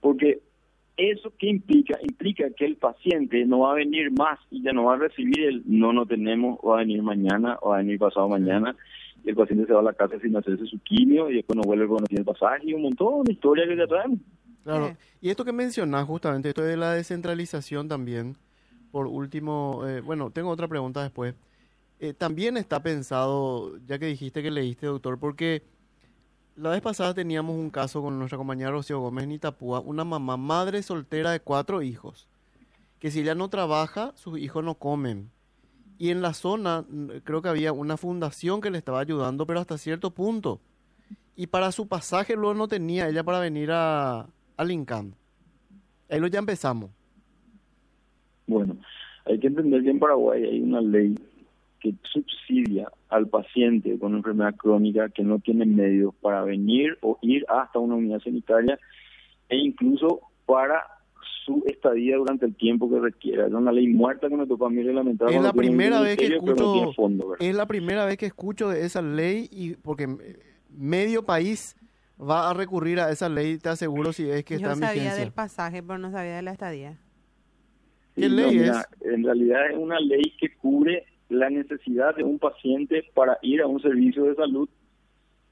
porque 0.00 0.40
eso 0.98 1.32
que 1.38 1.48
implica, 1.48 1.96
implica 2.02 2.50
que 2.50 2.66
el 2.66 2.76
paciente 2.76 3.46
no 3.46 3.60
va 3.60 3.72
a 3.72 3.76
venir 3.76 4.10
más 4.10 4.38
y 4.50 4.62
ya 4.62 4.72
no 4.72 4.84
va 4.84 4.94
a 4.94 4.98
recibir 4.98 5.40
el 5.44 5.62
no, 5.64 5.92
no 5.92 6.04
tenemos, 6.04 6.58
o 6.60 6.70
va 6.70 6.76
a 6.76 6.78
venir 6.80 7.02
mañana, 7.02 7.56
o 7.62 7.70
va 7.70 7.76
a 7.76 7.78
venir 7.78 7.98
pasado 8.00 8.28
mañana, 8.28 8.74
y 9.24 9.30
el 9.30 9.36
paciente 9.36 9.66
se 9.66 9.72
va 9.72 9.80
a 9.80 9.84
la 9.84 9.92
casa 9.92 10.18
sin 10.20 10.36
hacerse 10.36 10.66
su 10.66 10.78
quimio 10.80 11.30
y 11.30 11.36
después 11.36 11.56
no 11.56 11.62
vuelve 11.62 11.86
cuando 11.86 12.06
tiene 12.06 12.20
el 12.20 12.26
pasaje 12.26 12.66
y 12.66 12.74
un 12.74 12.82
montón 12.82 13.22
de 13.24 13.32
historias 13.32 13.68
que 13.68 13.76
ya 13.76 13.86
traemos. 13.86 14.18
Claro, 14.64 14.96
y 15.20 15.30
esto 15.30 15.44
que 15.44 15.52
mencionas 15.52 16.04
justamente, 16.04 16.48
esto 16.48 16.62
de 16.62 16.76
la 16.76 16.92
descentralización 16.92 17.88
también, 17.88 18.36
por 18.90 19.06
último, 19.06 19.86
eh, 19.86 20.00
bueno, 20.00 20.30
tengo 20.30 20.50
otra 20.50 20.66
pregunta 20.66 21.02
después. 21.02 21.34
Eh, 22.00 22.12
también 22.12 22.56
está 22.56 22.82
pensado, 22.82 23.78
ya 23.86 23.98
que 23.98 24.06
dijiste 24.06 24.42
que 24.42 24.50
leíste, 24.50 24.86
doctor, 24.86 25.18
porque 25.18 25.62
la 26.60 26.70
vez 26.70 26.80
pasada 26.80 27.14
teníamos 27.14 27.56
un 27.56 27.70
caso 27.70 28.02
con 28.02 28.18
nuestra 28.18 28.36
compañera 28.36 28.72
Rocío 28.72 29.00
Gómez 29.00 29.24
en 29.24 29.32
Itapúa, 29.32 29.80
una 29.80 30.04
mamá 30.04 30.36
madre 30.36 30.82
soltera 30.82 31.30
de 31.30 31.40
cuatro 31.40 31.82
hijos, 31.82 32.26
que 32.98 33.10
si 33.10 33.20
ella 33.20 33.36
no 33.36 33.48
trabaja, 33.48 34.12
sus 34.16 34.38
hijos 34.38 34.64
no 34.64 34.74
comen. 34.74 35.30
Y 35.98 36.10
en 36.10 36.20
la 36.20 36.34
zona 36.34 36.84
creo 37.24 37.42
que 37.42 37.48
había 37.48 37.72
una 37.72 37.96
fundación 37.96 38.60
que 38.60 38.70
le 38.70 38.78
estaba 38.78 39.00
ayudando, 39.00 39.46
pero 39.46 39.60
hasta 39.60 39.78
cierto 39.78 40.10
punto. 40.10 40.60
Y 41.36 41.46
para 41.46 41.70
su 41.70 41.86
pasaje 41.86 42.34
luego 42.34 42.54
no 42.54 42.66
tenía 42.66 43.08
ella 43.08 43.22
para 43.22 43.38
venir 43.38 43.70
a, 43.70 44.26
a 44.56 44.64
Lincoln. 44.64 45.14
Ahí 46.10 46.18
lo 46.18 46.26
ya 46.26 46.40
empezamos. 46.40 46.90
Bueno, 48.46 48.76
Hay 49.26 49.38
que 49.38 49.46
entender 49.46 49.82
que 49.82 49.90
en 49.90 49.98
Paraguay 50.00 50.42
hay 50.42 50.60
una 50.60 50.80
ley 50.80 51.14
que 51.80 51.94
subsidia 52.02 52.90
al 53.08 53.28
paciente 53.28 53.98
con 53.98 54.14
enfermedad 54.14 54.54
crónica 54.56 55.08
que 55.08 55.22
no 55.22 55.38
tiene 55.38 55.66
medios 55.66 56.14
para 56.16 56.42
venir 56.42 56.98
o 57.02 57.18
ir 57.22 57.44
hasta 57.48 57.78
una 57.78 57.94
unidad 57.94 58.20
sanitaria 58.20 58.78
e 59.48 59.56
incluso 59.56 60.20
para 60.46 60.82
su 61.44 61.62
estadía 61.66 62.16
durante 62.16 62.46
el 62.46 62.54
tiempo 62.54 62.90
que 62.90 63.00
requiera. 63.00 63.46
Es 63.46 63.52
una 63.52 63.72
ley 63.72 63.88
muerta 63.88 64.28
que 64.28 64.36
me 64.36 64.46
tocó 64.46 64.66
a 64.66 64.70
mí. 64.70 64.80
Es 64.80 65.42
la 65.42 65.52
primera 65.52 66.00
vez 66.00 66.16
que 66.16 66.26
escucho, 66.26 67.36
es 67.38 67.54
la 67.54 67.66
primera 67.66 68.04
vez 68.04 68.16
que 68.18 68.26
escucho 68.26 68.68
de 68.68 68.84
esa 68.84 69.02
ley 69.02 69.48
y 69.50 69.74
porque 69.74 70.06
medio 70.70 71.24
país 71.24 71.76
va 72.20 72.50
a 72.50 72.54
recurrir 72.54 73.00
a 73.00 73.10
esa 73.10 73.28
ley, 73.28 73.58
te 73.58 73.68
aseguro 73.68 74.12
si 74.12 74.28
es 74.28 74.44
que 74.44 74.56
está 74.56 74.72
en 74.72 74.80
sabía 74.80 75.14
del 75.14 75.32
pasaje, 75.32 75.82
pero 75.82 75.98
no 75.98 76.10
sabía 76.10 76.36
de 76.36 76.42
la 76.42 76.52
estadía. 76.52 76.98
¿Qué 78.14 78.28
ley 78.28 78.58
es? 78.58 78.76
En 79.02 79.24
realidad 79.24 79.70
es 79.70 79.76
una 79.76 80.00
ley 80.00 80.34
que 80.38 80.52
cubre 80.56 81.04
la 81.28 81.50
necesidad 81.50 82.16
de 82.16 82.24
un 82.24 82.38
paciente 82.38 83.04
para 83.14 83.38
ir 83.42 83.60
a 83.60 83.66
un 83.66 83.80
servicio 83.80 84.24
de 84.24 84.34
salud 84.34 84.68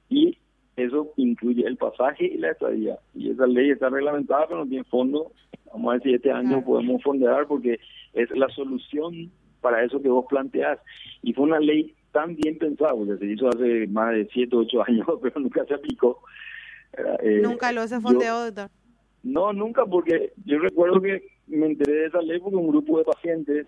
y 0.09 0.37
eso 0.75 1.11
incluye 1.17 1.65
el 1.65 1.77
pasaje 1.77 2.25
y 2.25 2.37
la 2.37 2.51
estadía. 2.51 2.99
Y 3.15 3.31
esa 3.31 3.47
ley 3.47 3.71
está 3.71 3.89
reglamentada, 3.89 4.47
pero 4.47 4.59
no 4.59 4.69
tiene 4.69 4.83
fondo. 4.85 5.31
Vamos 5.73 5.95
a 5.95 5.99
si 5.99 6.13
este 6.13 6.31
año 6.31 6.63
podemos 6.63 7.01
fondear 7.03 7.47
porque 7.47 7.79
es 8.13 8.29
la 8.31 8.47
solución 8.49 9.31
para 9.59 9.83
eso 9.83 10.01
que 10.01 10.09
vos 10.09 10.25
planteás. 10.29 10.79
Y 11.23 11.33
fue 11.33 11.45
una 11.45 11.59
ley 11.59 11.95
tan 12.11 12.35
bien 12.35 12.57
pensada, 12.57 12.93
porque 12.93 13.17
se 13.17 13.25
hizo 13.25 13.49
hace 13.49 13.87
más 13.87 14.13
de 14.13 14.27
7 14.31 14.55
o 14.55 14.59
8 14.59 14.83
años, 14.87 15.07
pero 15.21 15.39
nunca 15.39 15.65
se 15.65 15.73
aplicó. 15.73 16.21
Eh, 17.21 17.41
¿Nunca 17.43 17.71
lo 17.71 17.87
se 17.87 17.99
fondeó, 17.99 18.45
doctor? 18.45 18.69
No, 19.23 19.51
nunca, 19.53 19.85
porque 19.85 20.31
yo 20.45 20.59
recuerdo 20.59 21.01
que 21.01 21.27
me 21.47 21.65
enteré 21.65 21.93
de 21.93 22.05
esa 22.05 22.21
ley 22.21 22.39
porque 22.39 22.55
un 22.55 22.69
grupo 22.69 22.99
de 22.99 23.03
pacientes 23.03 23.67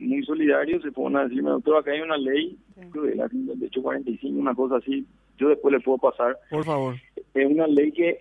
muy 0.00 0.22
solidarios 0.24 0.82
se 0.82 0.90
fueron 0.90 1.16
a 1.16 1.24
decirme, 1.24 1.50
doctor, 1.50 1.78
acá 1.78 1.92
hay 1.92 2.00
una 2.00 2.16
ley, 2.16 2.58
de 2.76 3.14
la 3.14 3.28
de 3.28 3.66
hecho 3.66 3.82
45, 3.82 4.38
una 4.38 4.54
cosa 4.54 4.76
así, 4.76 5.06
yo 5.38 5.48
después 5.48 5.72
le 5.72 5.80
puedo 5.80 5.98
pasar. 5.98 6.36
Por 6.50 6.64
favor. 6.64 6.94
Es 7.34 7.46
una 7.46 7.66
ley 7.66 7.92
que 7.92 8.20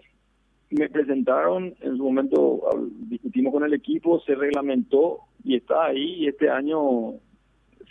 me 0.71 0.89
presentaron, 0.89 1.73
en 1.81 1.97
su 1.97 2.03
momento 2.03 2.61
discutimos 3.07 3.53
con 3.53 3.63
el 3.63 3.73
equipo, 3.73 4.19
se 4.21 4.35
reglamentó 4.35 5.19
y 5.43 5.55
está 5.55 5.85
ahí 5.85 6.23
y 6.23 6.27
este 6.27 6.49
año 6.49 7.13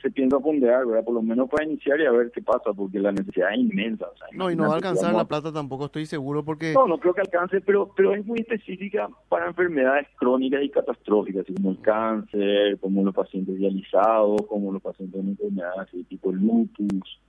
se 0.01 0.11
piensa 0.11 0.39
fondear, 0.39 0.87
¿verdad? 0.87 1.05
Por 1.05 1.15
lo 1.15 1.23
menos 1.23 1.49
para 1.49 1.65
iniciar 1.65 2.01
y 2.01 2.07
a 2.07 2.13
ver 2.13 2.31
qué 2.31 2.43
pasa, 2.43 2.73
porque 2.75 2.99
la 2.99 3.13
necesidad 3.13 3.53
es 3.53 3.59
inmensa. 3.59 4.07
no, 4.33 4.51
y 4.51 4.57
no 4.57 4.65
va 4.65 4.73
a 4.73 4.77
alcanzar 4.77 5.15
la 5.15 5.27
plata 5.27 5.53
tampoco, 5.53 5.87
estoy 5.87 6.07
seguro, 6.07 6.45
porque... 6.45 6.73
No, 6.73 6.87
no 6.87 6.99
creo 6.99 7.15
que 7.15 7.23
alcance, 7.23 7.61
pero 7.61 7.93
pero 7.97 8.15
es 8.15 8.25
muy 8.25 8.41
específica 8.41 9.09
para 9.29 9.49
enfermedades 9.49 10.07
crónicas 10.17 10.63
y 10.63 10.71
catastróficas, 10.71 11.47
como 11.55 11.73
el 11.73 11.81
cáncer, 11.81 12.79
como 12.81 13.05
los 13.05 13.15
pacientes 13.15 13.57
dializados, 13.57 14.43
como 14.49 14.73
los 14.73 14.83
pacientes 14.83 15.21
con 15.21 15.29
enfermedades 15.31 15.81
así, 15.81 16.05
tipo 16.05 16.31
el 16.31 16.37
lupus. 16.37 17.21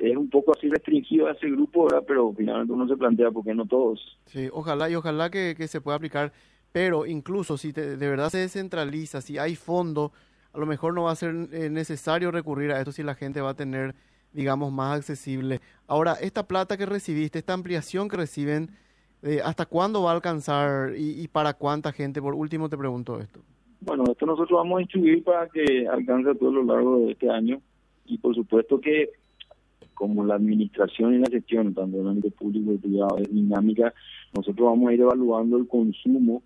Es 0.00 0.16
un 0.16 0.28
poco 0.28 0.52
así 0.52 0.68
restringido 0.68 1.28
a 1.28 1.32
ese 1.32 1.48
grupo, 1.48 1.84
¿verdad? 1.84 2.04
Pero 2.06 2.32
finalmente 2.36 2.72
uno 2.72 2.88
se 2.88 2.96
plantea, 2.96 3.30
¿por 3.30 3.44
qué 3.44 3.54
no 3.54 3.66
todos? 3.66 4.18
Sí, 4.26 4.48
ojalá 4.52 4.90
y 4.90 4.96
ojalá 4.96 5.30
que, 5.30 5.54
que 5.56 5.68
se 5.68 5.80
pueda 5.80 5.96
aplicar, 5.96 6.32
pero 6.72 7.06
incluso 7.06 7.56
si 7.56 7.72
de 7.72 7.96
verdad 7.96 8.28
se 8.28 8.38
descentraliza, 8.38 9.20
si 9.20 9.38
hay 9.38 9.54
fondo 9.54 10.12
a 10.56 10.58
lo 10.58 10.66
mejor 10.66 10.94
no 10.94 11.04
va 11.04 11.12
a 11.12 11.16
ser 11.16 11.34
eh, 11.52 11.68
necesario 11.68 12.30
recurrir 12.30 12.72
a 12.72 12.78
esto 12.78 12.90
si 12.90 13.02
la 13.02 13.14
gente 13.14 13.42
va 13.42 13.50
a 13.50 13.54
tener, 13.54 13.94
digamos, 14.32 14.72
más 14.72 14.96
accesible. 14.96 15.60
Ahora, 15.86 16.14
esta 16.14 16.48
plata 16.48 16.78
que 16.78 16.86
recibiste, 16.86 17.38
esta 17.38 17.52
ampliación 17.52 18.08
que 18.08 18.16
reciben, 18.16 18.70
eh, 19.22 19.40
¿hasta 19.44 19.66
cuándo 19.66 20.02
va 20.02 20.12
a 20.12 20.14
alcanzar 20.14 20.94
y, 20.96 21.28
para 21.28 21.52
cuánta 21.52 21.92
gente? 21.92 22.22
Por 22.22 22.34
último, 22.34 22.70
te 22.70 22.78
pregunto 22.78 23.20
esto. 23.20 23.40
Bueno, 23.82 24.04
esto 24.10 24.24
nosotros 24.24 24.58
vamos 24.58 24.78
a 24.78 24.82
instruir 24.82 25.22
para 25.22 25.46
que 25.48 25.86
alcance 25.86 26.30
a 26.30 26.34
todo 26.34 26.50
lo 26.50 26.64
largo 26.64 27.00
de 27.00 27.12
este 27.12 27.28
año 27.28 27.60
y 28.06 28.16
por 28.16 28.34
supuesto 28.34 28.80
que 28.80 29.10
como 29.92 30.24
la 30.24 30.36
administración 30.36 31.14
y 31.14 31.18
la 31.18 31.28
gestión, 31.30 31.74
tanto 31.74 31.98
en 31.98 32.02
el 32.02 32.08
ámbito 32.08 32.30
público 32.30 32.72
y 32.72 32.78
privado, 32.78 33.18
es 33.18 33.32
dinámica, 33.32 33.92
nosotros 34.34 34.68
vamos 34.70 34.88
a 34.88 34.94
ir 34.94 35.00
evaluando 35.00 35.58
el 35.58 35.68
consumo 35.68 36.42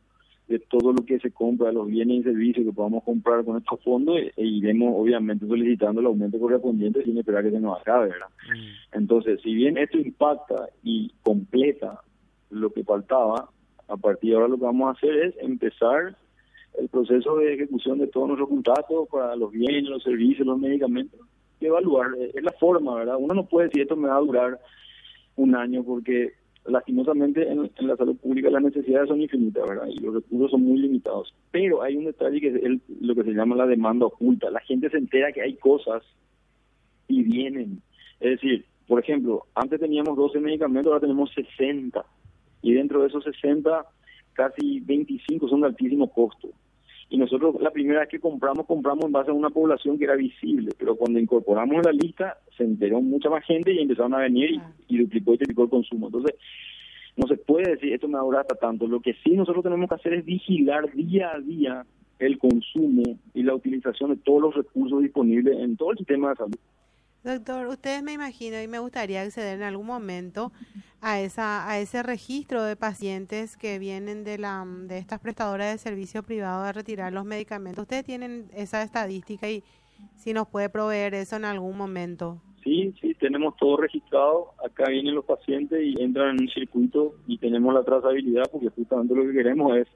de 0.51 0.59
todo 0.59 0.93
lo 0.93 1.05
que 1.05 1.21
se 1.21 1.31
compra, 1.31 1.71
los 1.71 1.87
bienes 1.87 2.19
y 2.19 2.23
servicios 2.25 2.67
que 2.67 2.73
podamos 2.73 3.05
comprar 3.05 3.45
con 3.45 3.57
estos 3.57 3.81
fondos 3.85 4.19
e, 4.19 4.33
e, 4.37 4.45
iremos 4.45 4.93
obviamente 4.97 5.47
solicitando 5.47 6.01
el 6.01 6.09
aumento 6.09 6.41
correspondiente 6.41 7.05
sin 7.05 7.17
esperar 7.17 7.45
que 7.45 7.53
se 7.53 7.61
nos 7.61 7.81
acabe, 7.81 8.09
¿verdad? 8.09 8.27
Mm. 8.49 8.99
Entonces, 8.99 9.41
si 9.43 9.55
bien 9.55 9.79
esto 9.79 9.97
impacta 9.99 10.69
y 10.83 11.13
completa 11.23 12.01
lo 12.51 12.73
que 12.73 12.83
faltaba, 12.83 13.49
a 13.87 13.97
partir 13.97 14.31
de 14.31 14.37
ahora 14.37 14.49
lo 14.49 14.57
que 14.57 14.65
vamos 14.65 14.89
a 14.89 14.99
hacer 14.99 15.15
es 15.19 15.35
empezar 15.39 16.17
el 16.81 16.89
proceso 16.89 17.37
de 17.37 17.55
ejecución 17.55 17.99
de 17.99 18.09
todos 18.09 18.27
nuestros 18.27 18.49
contratos 18.49 19.09
para 19.09 19.37
los 19.37 19.53
bienes, 19.53 19.85
los 19.85 20.03
servicios, 20.03 20.45
los 20.49 20.59
medicamentos, 20.59 21.21
y 21.61 21.67
evaluar, 21.67 22.09
es 22.35 22.43
la 22.43 22.53
forma, 22.59 22.97
¿verdad? 22.97 23.15
Uno 23.21 23.35
no 23.35 23.47
puede 23.47 23.69
decir 23.69 23.83
esto 23.83 23.95
me 23.95 24.09
va 24.09 24.17
a 24.17 24.21
durar 24.21 24.59
un 25.37 25.55
año 25.55 25.85
porque 25.85 26.40
lastimosamente 26.67 27.49
en, 27.49 27.71
la 27.79 27.97
salud 27.97 28.17
pública 28.17 28.51
las 28.51 28.63
necesidades 28.63 29.09
son 29.09 29.21
infinitas, 29.21 29.69
¿verdad? 29.69 29.89
Y 29.89 29.99
los 30.01 30.15
recursos 30.15 30.51
son 30.51 30.63
muy 30.63 30.79
limitados. 30.79 31.35
Pero 31.51 31.83
hay 31.83 31.97
un 31.97 32.05
detalle 32.05 32.41
que 32.41 32.49
es 32.49 32.81
lo 33.01 33.15
que 33.15 33.25
se 33.25 33.33
llama 33.33 33.57
la 33.57 33.67
demanda 33.67 34.07
oculta. 34.07 34.51
La 34.51 34.61
gente 34.61 34.91
se 34.91 34.99
entera 34.99 35.33
que 35.33 35.43
hay 35.43 35.55
cosas 35.57 36.03
y 37.09 37.23
vienen. 37.23 37.83
Es 38.21 38.33
decir, 38.33 38.65
por 38.87 39.01
ejemplo, 39.01 39.47
antes 39.55 39.81
teníamos 39.81 40.17
12 40.17 40.41
medicamentos, 40.41 40.91
ahora 40.91 41.01
tenemos 41.01 41.31
60. 41.35 42.05
Y 42.63 42.75
dentro 42.75 43.01
de 43.01 43.09
esos 43.09 43.25
60, 43.25 43.87
casi 44.33 44.81
25 44.81 45.49
son 45.49 45.63
de 45.63 45.69
altísimo 45.69 46.11
costo. 46.11 46.49
Y 47.11 47.19
nosotros 47.19 47.57
la 47.61 47.73
primera 47.73 48.01
vez 48.01 48.09
que 48.09 48.21
compramos, 48.21 48.67
compramos 48.67 49.05
en 49.05 49.13
base 49.13 49.31
a 49.31 49.35
una 49.35 49.51
población 49.51 49.99
que 49.99 50.05
era 50.05 50.15
visible, 50.15 50.71
pero 50.79 50.97
cuando 50.97 51.19
incorporamos 51.19 51.85
la 51.85 51.93
lista 51.93 52.39
se 52.57 52.63
enteró 52.63 53.01
mucha 53.01 53.29
más 53.29 53.45
gente 53.45 53.73
y 53.73 53.81
empezaron 53.81 54.15
a 54.15 54.19
venir 54.19 54.51
y, 54.51 54.61
y 54.95 54.99
duplicó 54.99 55.35
y 55.35 55.39
triplicó 55.39 55.65
el 55.65 55.71
consumo. 55.71 56.07
Entonces, 56.07 56.37
no 57.17 57.27
se 57.27 57.37
puede 57.37 57.73
decir 57.73 57.93
esto 57.93 58.09
me 58.09 58.19
hasta 58.39 58.55
tanto. 58.55 58.87
Lo 58.87 59.01
que 59.01 59.15
sí 59.25 59.33
nosotros 59.33 59.65
tenemos 59.65 59.89
que 59.89 59.95
hacer 59.97 60.15
es 60.15 60.25
vigilar 60.25 60.91
día 60.93 61.33
a 61.35 61.41
día 61.41 61.85
el 62.19 62.39
consumo 62.39 63.19
y 63.35 63.43
la 63.43 63.55
utilización 63.55 64.11
de 64.11 64.17
todos 64.17 64.43
los 64.43 64.55
recursos 64.55 65.03
disponibles 65.03 65.59
en 65.59 65.77
todo 65.77 65.93
el 65.93 65.99
sistema 65.99 66.31
de 66.31 66.37
salud. 66.37 66.59
Doctor, 67.23 67.67
ustedes 67.67 68.03
me 68.03 68.15
imagino 68.15 68.63
y 68.63 68.67
me 68.67 68.79
gustaría 68.79 69.21
acceder 69.21 69.59
en 69.59 69.63
algún 69.63 69.87
momento 69.87 70.53
a 71.03 71.21
esa 71.21 71.69
a 71.69 71.79
ese 71.79 72.03
registro 72.03 72.63
de 72.63 72.77
pacientes 72.77 73.59
que 73.59 73.79
vienen 73.79 74.25
de 74.25 74.39
la 74.39 74.65
de 74.67 74.97
estas 74.97 75.21
prestadoras 75.21 75.71
de 75.71 75.79
servicio 75.79 76.23
privado 76.23 76.65
a 76.65 76.73
retirar 76.73 77.13
los 77.13 77.27
medicamentos. 77.27 77.83
Ustedes 77.83 78.05
tienen 78.05 78.49
esa 78.55 78.83
estadística 78.83 79.51
y 79.51 79.63
si 80.17 80.33
nos 80.33 80.49
puede 80.49 80.71
proveer 80.71 81.13
eso 81.15 81.37
en 81.37 81.45
algún 81.45 81.77
momento. 81.77 82.41
Sí, 82.65 82.95
sí, 83.01 83.15
tenemos 83.15 83.57
todo 83.57 83.79
registrado. 83.79 84.53
Acá 84.65 84.89
vienen 84.89 85.15
los 85.15 85.25
pacientes 85.25 85.79
y 85.83 86.03
entran 86.03 86.37
en 86.37 86.43
un 86.43 86.49
circuito 86.49 87.17
y 87.27 87.39
tenemos 87.39 87.73
la 87.75 87.85
trazabilidad 87.85 88.51
porque 88.51 88.69
justamente 88.69 89.15
lo 89.15 89.25
que 89.25 89.33
queremos 89.33 89.77
es 89.77 89.89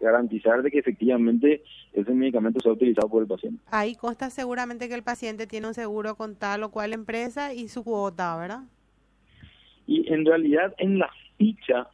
garantizar 0.00 0.62
de 0.62 0.70
que 0.70 0.78
efectivamente 0.78 1.62
ese 1.92 2.12
medicamento 2.12 2.60
sea 2.60 2.72
utilizado 2.72 3.08
por 3.08 3.22
el 3.22 3.28
paciente. 3.28 3.62
Ahí 3.70 3.94
consta 3.94 4.30
seguramente 4.30 4.88
que 4.88 4.94
el 4.94 5.02
paciente 5.02 5.46
tiene 5.46 5.68
un 5.68 5.74
seguro 5.74 6.14
con 6.16 6.36
tal 6.36 6.62
o 6.62 6.70
cual 6.70 6.92
empresa 6.92 7.54
y 7.54 7.68
su 7.68 7.84
cuota, 7.84 8.36
¿verdad? 8.36 8.64
Y 9.86 10.12
en 10.12 10.24
realidad 10.24 10.74
en 10.78 10.98
la 10.98 11.10
ficha 11.38 11.88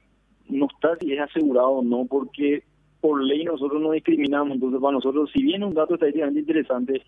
no 0.49 0.67
está 0.67 0.97
si 1.01 1.13
es 1.13 1.21
asegurado 1.21 1.69
o 1.69 1.83
no, 1.83 2.07
porque 2.07 2.65
por 3.01 3.23
ley 3.23 3.45
nosotros 3.45 3.83
no 3.83 3.93
discriminamos. 3.93 4.55
Entonces, 4.55 4.81
para 4.81 4.93
nosotros, 4.93 5.31
si 5.33 5.43
viene 5.43 5.67
un 5.67 5.75
dato 5.75 5.95
estadísticamente 5.95 6.41
interesante, 6.41 7.03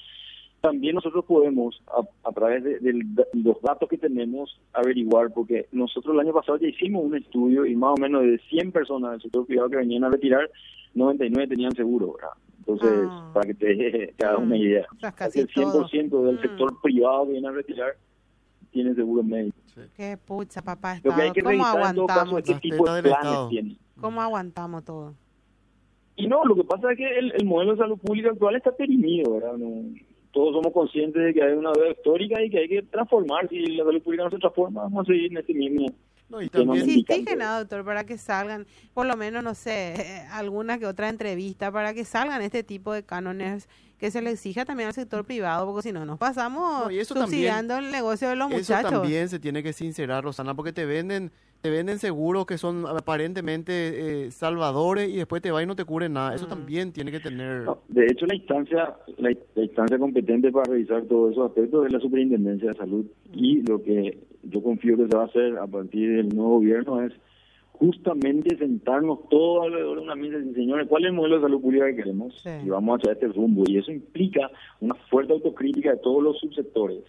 también 0.65 0.95
nosotros 0.95 1.27
podemos, 1.27 1.79
a, 2.23 2.33
través 2.33 2.65
de, 2.65 3.05
los 3.35 3.61
datos 3.61 3.87
que 3.87 3.99
tenemos, 3.99 4.59
averiguar, 4.73 5.31
porque 5.31 5.67
nosotros 5.73 6.15
el 6.15 6.21
año 6.21 6.33
pasado 6.33 6.57
ya 6.57 6.69
hicimos 6.69 7.05
un 7.05 7.17
estudio 7.17 7.67
y 7.67 7.77
más 7.77 7.93
o 7.99 8.01
menos 8.01 8.23
de 8.23 8.41
100 8.49 8.73
personas 8.73 9.11
del 9.11 9.21
sector 9.21 9.47
privado 9.47 9.69
que 9.69 9.77
venían 9.77 10.05
a 10.05 10.09
retirar, 10.09 10.51
99 10.95 11.49
tenían 11.49 11.73
seguro, 11.73 12.15
¿verdad? 12.15 12.31
Entonces, 12.61 13.09
ah. 13.11 13.31
para 13.35 13.47
que 13.47 13.55
te, 13.55 14.15
hagas 14.25 14.39
una 14.39 14.57
mm. 14.57 14.59
idea, 14.59 14.87
casi 15.15 15.41
el 15.41 15.49
100% 15.49 16.25
del 16.25 16.37
mm. 16.37 16.41
sector 16.41 16.81
privado 16.81 17.27
que 17.27 17.33
viene 17.33 17.49
a 17.49 17.53
retirar 17.53 17.97
tiene 18.71 18.95
seguro 18.95 19.23
médico. 19.23 19.59
Qué 19.95 20.17
pucha, 20.17 20.63
papá. 20.63 20.99
Lo 21.05 21.15
que 21.15 21.21
hay 21.21 21.33
que 21.33 21.43
¿Cómo 21.43 21.67
aguantamos? 21.67 22.39
Este 22.39 22.55
tipo 22.55 22.91
de 22.91 23.03
planes 23.03 23.49
tiene. 23.51 23.77
¿Cómo 24.01 24.23
aguantamos 24.23 24.83
todo? 24.83 25.15
Y 26.17 26.27
no, 26.27 26.43
lo 26.45 26.55
que 26.55 26.65
pasa 26.65 26.91
es 26.93 26.97
que 26.97 27.19
el, 27.19 27.45
modelo 27.45 27.73
de 27.73 27.79
salud 27.79 27.99
pública 27.99 28.31
actual 28.31 28.57
está 28.57 28.75
perimido, 28.75 29.35
¿verdad? 29.35 29.57
Todos 30.35 30.53
somos 30.53 30.73
conscientes 30.73 31.23
de 31.23 31.33
que 31.33 31.43
hay 31.43 31.53
una 31.53 31.71
deuda 31.73 31.91
histórica 31.91 32.43
y 32.43 32.51
que 32.51 32.59
hay 32.59 32.69
que 32.69 32.83
transformar. 32.83 33.49
Si 33.49 33.61
la 33.61 33.85
salud 33.85 34.03
pública 34.03 34.25
no 34.25 34.31
se 34.31 34.39
transforma, 34.39 34.83
vamos 34.83 35.09
a 35.09 35.13
seguir 35.13 35.31
en 35.31 35.39
este 35.39 35.55
mismo. 35.55 35.87
No, 36.29 36.43
y 36.43 36.49
también 36.49 36.85
sí, 36.85 37.05
nada, 37.37 37.61
doctor, 37.61 37.85
para 37.85 38.05
que 38.05 38.19
salgan, 38.19 38.67
por 38.95 39.07
lo 39.07 39.17
menos, 39.17 39.45
no 39.45 39.55
sé, 39.55 39.95
alguna 40.33 40.79
que 40.79 40.87
otra 40.87 41.09
entrevista, 41.09 41.71
para 41.71 41.95
que 41.95 42.05
salgan 42.05 42.43
este 42.43 42.65
tipo 42.65 42.93
de 42.93 43.05
cánones 43.05 43.69
que 43.99 44.11
se 44.11 44.21
le 44.21 44.31
exija 44.31 44.65
también 44.65 44.89
al 44.89 44.95
sector 44.95 45.25
privado, 45.25 45.67
porque 45.67 45.83
si 45.83 45.93
no 45.93 46.05
nos 46.05 46.19
pasamos 46.19 46.93
subsidiando 47.07 47.79
el 47.79 47.93
negocio 47.93 48.29
de 48.29 48.37
los 48.37 48.51
muchachos. 48.51 48.91
Eso 48.91 49.01
también 49.01 49.29
se 49.29 49.39
tiene 49.39 49.63
que 49.63 49.73
sincerar, 49.73 50.25
Rosana, 50.25 50.55
porque 50.55 50.73
te 50.73 50.85
venden 50.85 51.31
te 51.65 51.71
venden 51.71 51.99
seguros 51.99 52.45
que 52.45 52.59
son 52.59 52.85
aparentemente 52.87 54.27
eh, 54.27 54.31
salvadores 54.31 55.09
y 55.09 55.17
después 55.17 55.41
te 55.41 55.51
va 55.51 55.63
y 55.63 55.67
no 55.67 55.75
te 55.75 55.87
cubren 55.87 56.13
nada. 56.13 56.35
Eso 56.35 56.47
también 56.47 56.93
tiene 56.93 57.11
que 57.11 57.21
tener... 57.21 57.65
de 57.89 58.05
hecho, 58.05 58.27
la 58.27 58.35
instancia 58.35 58.95
la, 59.17 59.31
instancia 59.31 59.99
competente 59.99 60.53
para 60.53 60.71
revisar 60.71 61.05
todos 61.05 61.33
esos 61.33 61.47
aspectos 61.47 61.87
es 61.87 61.93
la 61.93 62.01
Superintendencia 62.01 62.69
de 62.69 62.77
Salud 62.77 63.07
y 63.33 63.63
lo 63.63 63.83
que 63.83 64.19
yo 64.43 64.63
confío 64.63 64.99
que 64.99 65.09
se 65.09 65.17
va 65.17 65.23
a 65.23 65.27
hacer 65.27 65.57
a 65.57 65.67
partir 65.67 66.15
del 66.17 66.29
nuevo 66.29 66.57
gobierno 66.57 67.01
es 67.01 67.15
justamente 67.73 68.59
sentarnos 68.59 69.27
todos 69.31 69.65
alrededor 69.65 70.01
de 70.01 70.05
una 70.05 70.17
mesa 70.17 70.37
y 70.37 70.41
decir, 70.41 70.57
señores, 70.57 70.87
¿cuál 70.87 71.05
es 71.05 71.09
el 71.09 71.17
modelo 71.17 71.37
de 71.37 71.43
salud 71.45 71.63
pública 71.63 71.87
que 71.87 71.97
queremos? 71.97 72.45
Y 72.63 72.69
vamos 72.69 72.93
a 72.93 72.97
hacer 72.97 73.13
este 73.13 73.29
rumbo. 73.29 73.65
Y 73.67 73.79
eso 73.79 73.91
implica 73.91 74.51
una 74.81 74.97
fuerte 75.09 75.33
autocrítica 75.33 75.93
de 75.93 75.97
todos 75.97 76.23
los 76.23 76.39
subsectores 76.41 77.05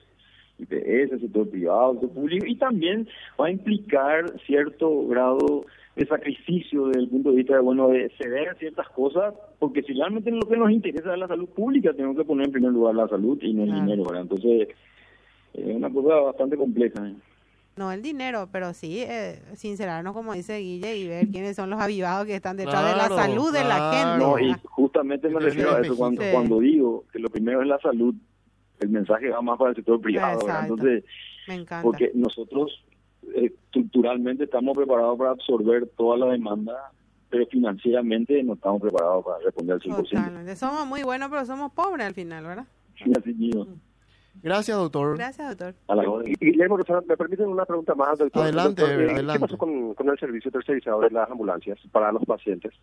IPS, 0.59 1.21
sector 1.21 1.49
privado, 1.49 1.93
sector 1.93 2.11
público, 2.11 2.45
y 2.45 2.55
también 2.55 3.07
va 3.39 3.47
a 3.47 3.51
implicar 3.51 4.39
cierto 4.45 5.07
grado 5.07 5.65
de 5.95 6.05
sacrificio 6.05 6.87
desde 6.87 7.01
el 7.01 7.09
punto 7.09 7.31
de 7.31 7.37
vista 7.37 7.53
de, 7.55 7.61
bueno, 7.61 7.89
de 7.89 8.11
ceder 8.17 8.55
ciertas 8.57 8.89
cosas, 8.89 9.33
porque 9.59 9.81
si 9.83 9.93
realmente 9.93 10.31
lo 10.31 10.47
que 10.47 10.57
nos 10.57 10.71
interesa 10.71 11.13
es 11.13 11.19
la 11.19 11.27
salud 11.27 11.47
pública, 11.49 11.93
tenemos 11.93 12.17
que 12.17 12.25
poner 12.25 12.47
en 12.47 12.51
primer 12.51 12.71
lugar 12.71 12.95
la 12.95 13.07
salud 13.07 13.37
y 13.41 13.53
no 13.53 13.63
el 13.63 13.73
dinero, 13.73 14.03
¿verdad? 14.03 14.23
Entonces, 14.23 14.69
es 15.53 15.75
una 15.75 15.89
cosa 15.89 16.15
bastante 16.15 16.57
compleja. 16.57 17.07
¿eh? 17.07 17.15
No 17.77 17.91
el 17.91 18.01
dinero, 18.01 18.49
pero 18.51 18.73
sí 18.73 18.99
eh, 19.01 19.41
sincerarnos, 19.53 20.13
como 20.13 20.33
dice 20.33 20.59
Guille, 20.59 20.97
y 20.97 21.07
ver 21.07 21.27
quiénes 21.27 21.55
son 21.55 21.69
los 21.69 21.79
avivados 21.79 22.25
que 22.25 22.35
están 22.35 22.57
detrás 22.57 22.89
de 22.89 22.97
la 22.97 23.09
salud 23.09 23.53
de 23.53 23.63
la 23.63 23.91
gente. 23.93 24.25
No, 24.25 24.39
y 24.39 24.53
justamente 24.65 25.29
me 25.29 25.39
refiero 25.39 25.75
a 25.75 25.81
eso 25.81 25.95
cuando, 25.95 26.21
cuando 26.31 26.59
digo 26.59 27.05
que 27.11 27.19
lo 27.19 27.29
primero 27.29 27.61
es 27.61 27.67
la 27.67 27.79
salud 27.79 28.15
el 28.79 28.89
mensaje 28.89 29.29
va 29.29 29.41
más 29.41 29.57
para 29.57 29.71
el 29.71 29.75
sector 29.75 29.99
privado. 30.01 30.39
Entonces, 30.61 31.03
porque 31.81 32.11
nosotros 32.13 32.83
eh, 33.33 33.51
estructuralmente 33.65 34.45
estamos 34.45 34.75
preparados 34.75 35.17
para 35.17 35.31
absorber 35.31 35.88
toda 35.97 36.17
la 36.17 36.27
demanda, 36.27 36.91
pero 37.29 37.45
financieramente 37.47 38.41
no 38.43 38.53
estamos 38.53 38.81
preparados 38.81 39.25
para 39.25 39.39
responder 39.39 39.75
al 39.75 39.81
100%. 39.81 40.09
Totalmente. 40.09 40.55
Somos 40.55 40.85
muy 40.88 41.03
buenos, 41.03 41.29
pero 41.29 41.45
somos 41.45 41.71
pobres 41.71 42.05
al 42.05 42.13
final, 42.13 42.43
¿verdad? 42.43 42.65
Gracias, 44.43 44.77
doctor. 44.77 45.17
Gracias, 45.17 45.57
doctor. 45.57 46.23
Guillermo, 46.39 46.77
¿me 47.07 47.17
permiten 47.17 47.47
una 47.47 47.65
pregunta 47.65 47.95
más, 47.95 48.19
doctor? 48.19 48.43
Adelante, 48.43 48.83
eh, 48.83 49.25
¿Qué 49.31 49.39
pasó 49.39 49.57
con, 49.57 49.93
con 49.93 50.09
el 50.09 50.19
servicio 50.19 50.51
tercerizado 50.51 51.01
de 51.01 51.09
las 51.09 51.29
ambulancias 51.29 51.79
para 51.91 52.11
los 52.11 52.23
pacientes? 52.25 52.73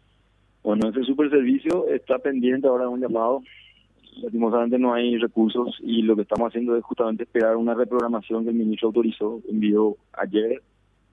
Bueno, 0.63 0.89
ese 0.89 1.03
super 1.03 1.29
servicio 1.31 1.89
está 1.89 2.19
pendiente 2.19 2.69
ahora 2.69 2.85
de 2.85 2.91
un 2.91 3.01
llamado 3.01 3.43
lastimosamente 4.17 4.79
no 4.79 4.95
hay 4.95 5.17
recursos 5.19 5.77
y 5.81 6.03
lo 6.03 6.17
que 6.17 6.23
estamos 6.23 6.49
haciendo 6.49 6.77
es 6.77 6.85
justamente 6.85 7.25
esperar 7.25 7.57
una 7.57 7.75
reprogramación 7.75 8.45
que 8.45 8.51
el 8.51 8.57
ministro 8.57 8.89
autorizó, 8.89 9.41
envió 9.49 9.97
ayer 10.13 10.63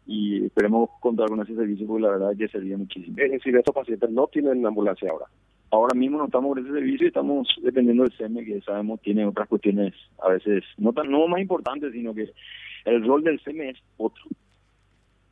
y 0.06 0.46
esperemos 0.46 0.90
contar 1.00 1.30
con 1.30 1.42
ese 1.42 1.56
servicio 1.56 1.88
porque 1.88 2.04
la 2.04 2.10
verdad 2.12 2.32
que 2.38 2.48
sería 2.48 2.78
muchísimo. 2.78 3.16
Es 3.18 3.32
decir, 3.32 3.56
estos 3.56 3.76
pacientes 3.76 4.10
no 4.10 4.28
tienen 4.28 4.66
ambulancia 4.66 5.10
ahora. 5.12 5.26
Ahora 5.72 5.96
mismo 5.96 6.18
no 6.18 6.26
estamos 6.26 6.56
con 6.56 6.66
ese 6.66 6.74
servicio 6.74 7.06
y 7.06 7.10
estamos 7.10 7.48
dependiendo 7.62 8.04
del 8.04 8.14
SEME 8.14 8.44
que 8.44 8.62
sabemos 8.62 9.00
tiene 9.02 9.26
otras 9.26 9.48
cuestiones 9.48 9.94
a 10.24 10.30
veces 10.30 10.64
no 10.78 10.94
tan 10.94 11.12
no 11.12 11.28
más 11.28 11.40
importantes 11.40 11.92
sino 11.94 12.14
que 12.14 12.32
el 12.86 13.06
rol 13.06 13.24
del 13.24 13.40
SEME 13.42 13.70
es 13.70 13.78
otro. 13.98 14.24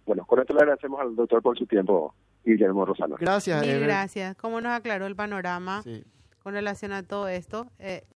Bueno, 0.06 0.26
con 0.26 0.40
esto 0.40 0.54
le 0.54 0.60
agradecemos 0.60 1.02
al 1.02 1.16
doctor 1.16 1.42
por 1.42 1.58
su 1.58 1.66
tiempo, 1.66 2.14
Guillermo 2.46 2.86
Rosano. 2.86 3.18
Gracias. 3.20 3.66
Mil 3.66 3.80
gracias. 3.80 4.36
¿Cómo 4.38 4.62
nos 4.62 4.72
aclaró 4.72 5.06
el 5.06 5.16
panorama? 5.16 5.84
Con 6.48 6.54
relación 6.54 6.94
a 6.94 7.04
todo 7.04 7.28
esto. 7.28 7.68
Eh, 7.78 8.06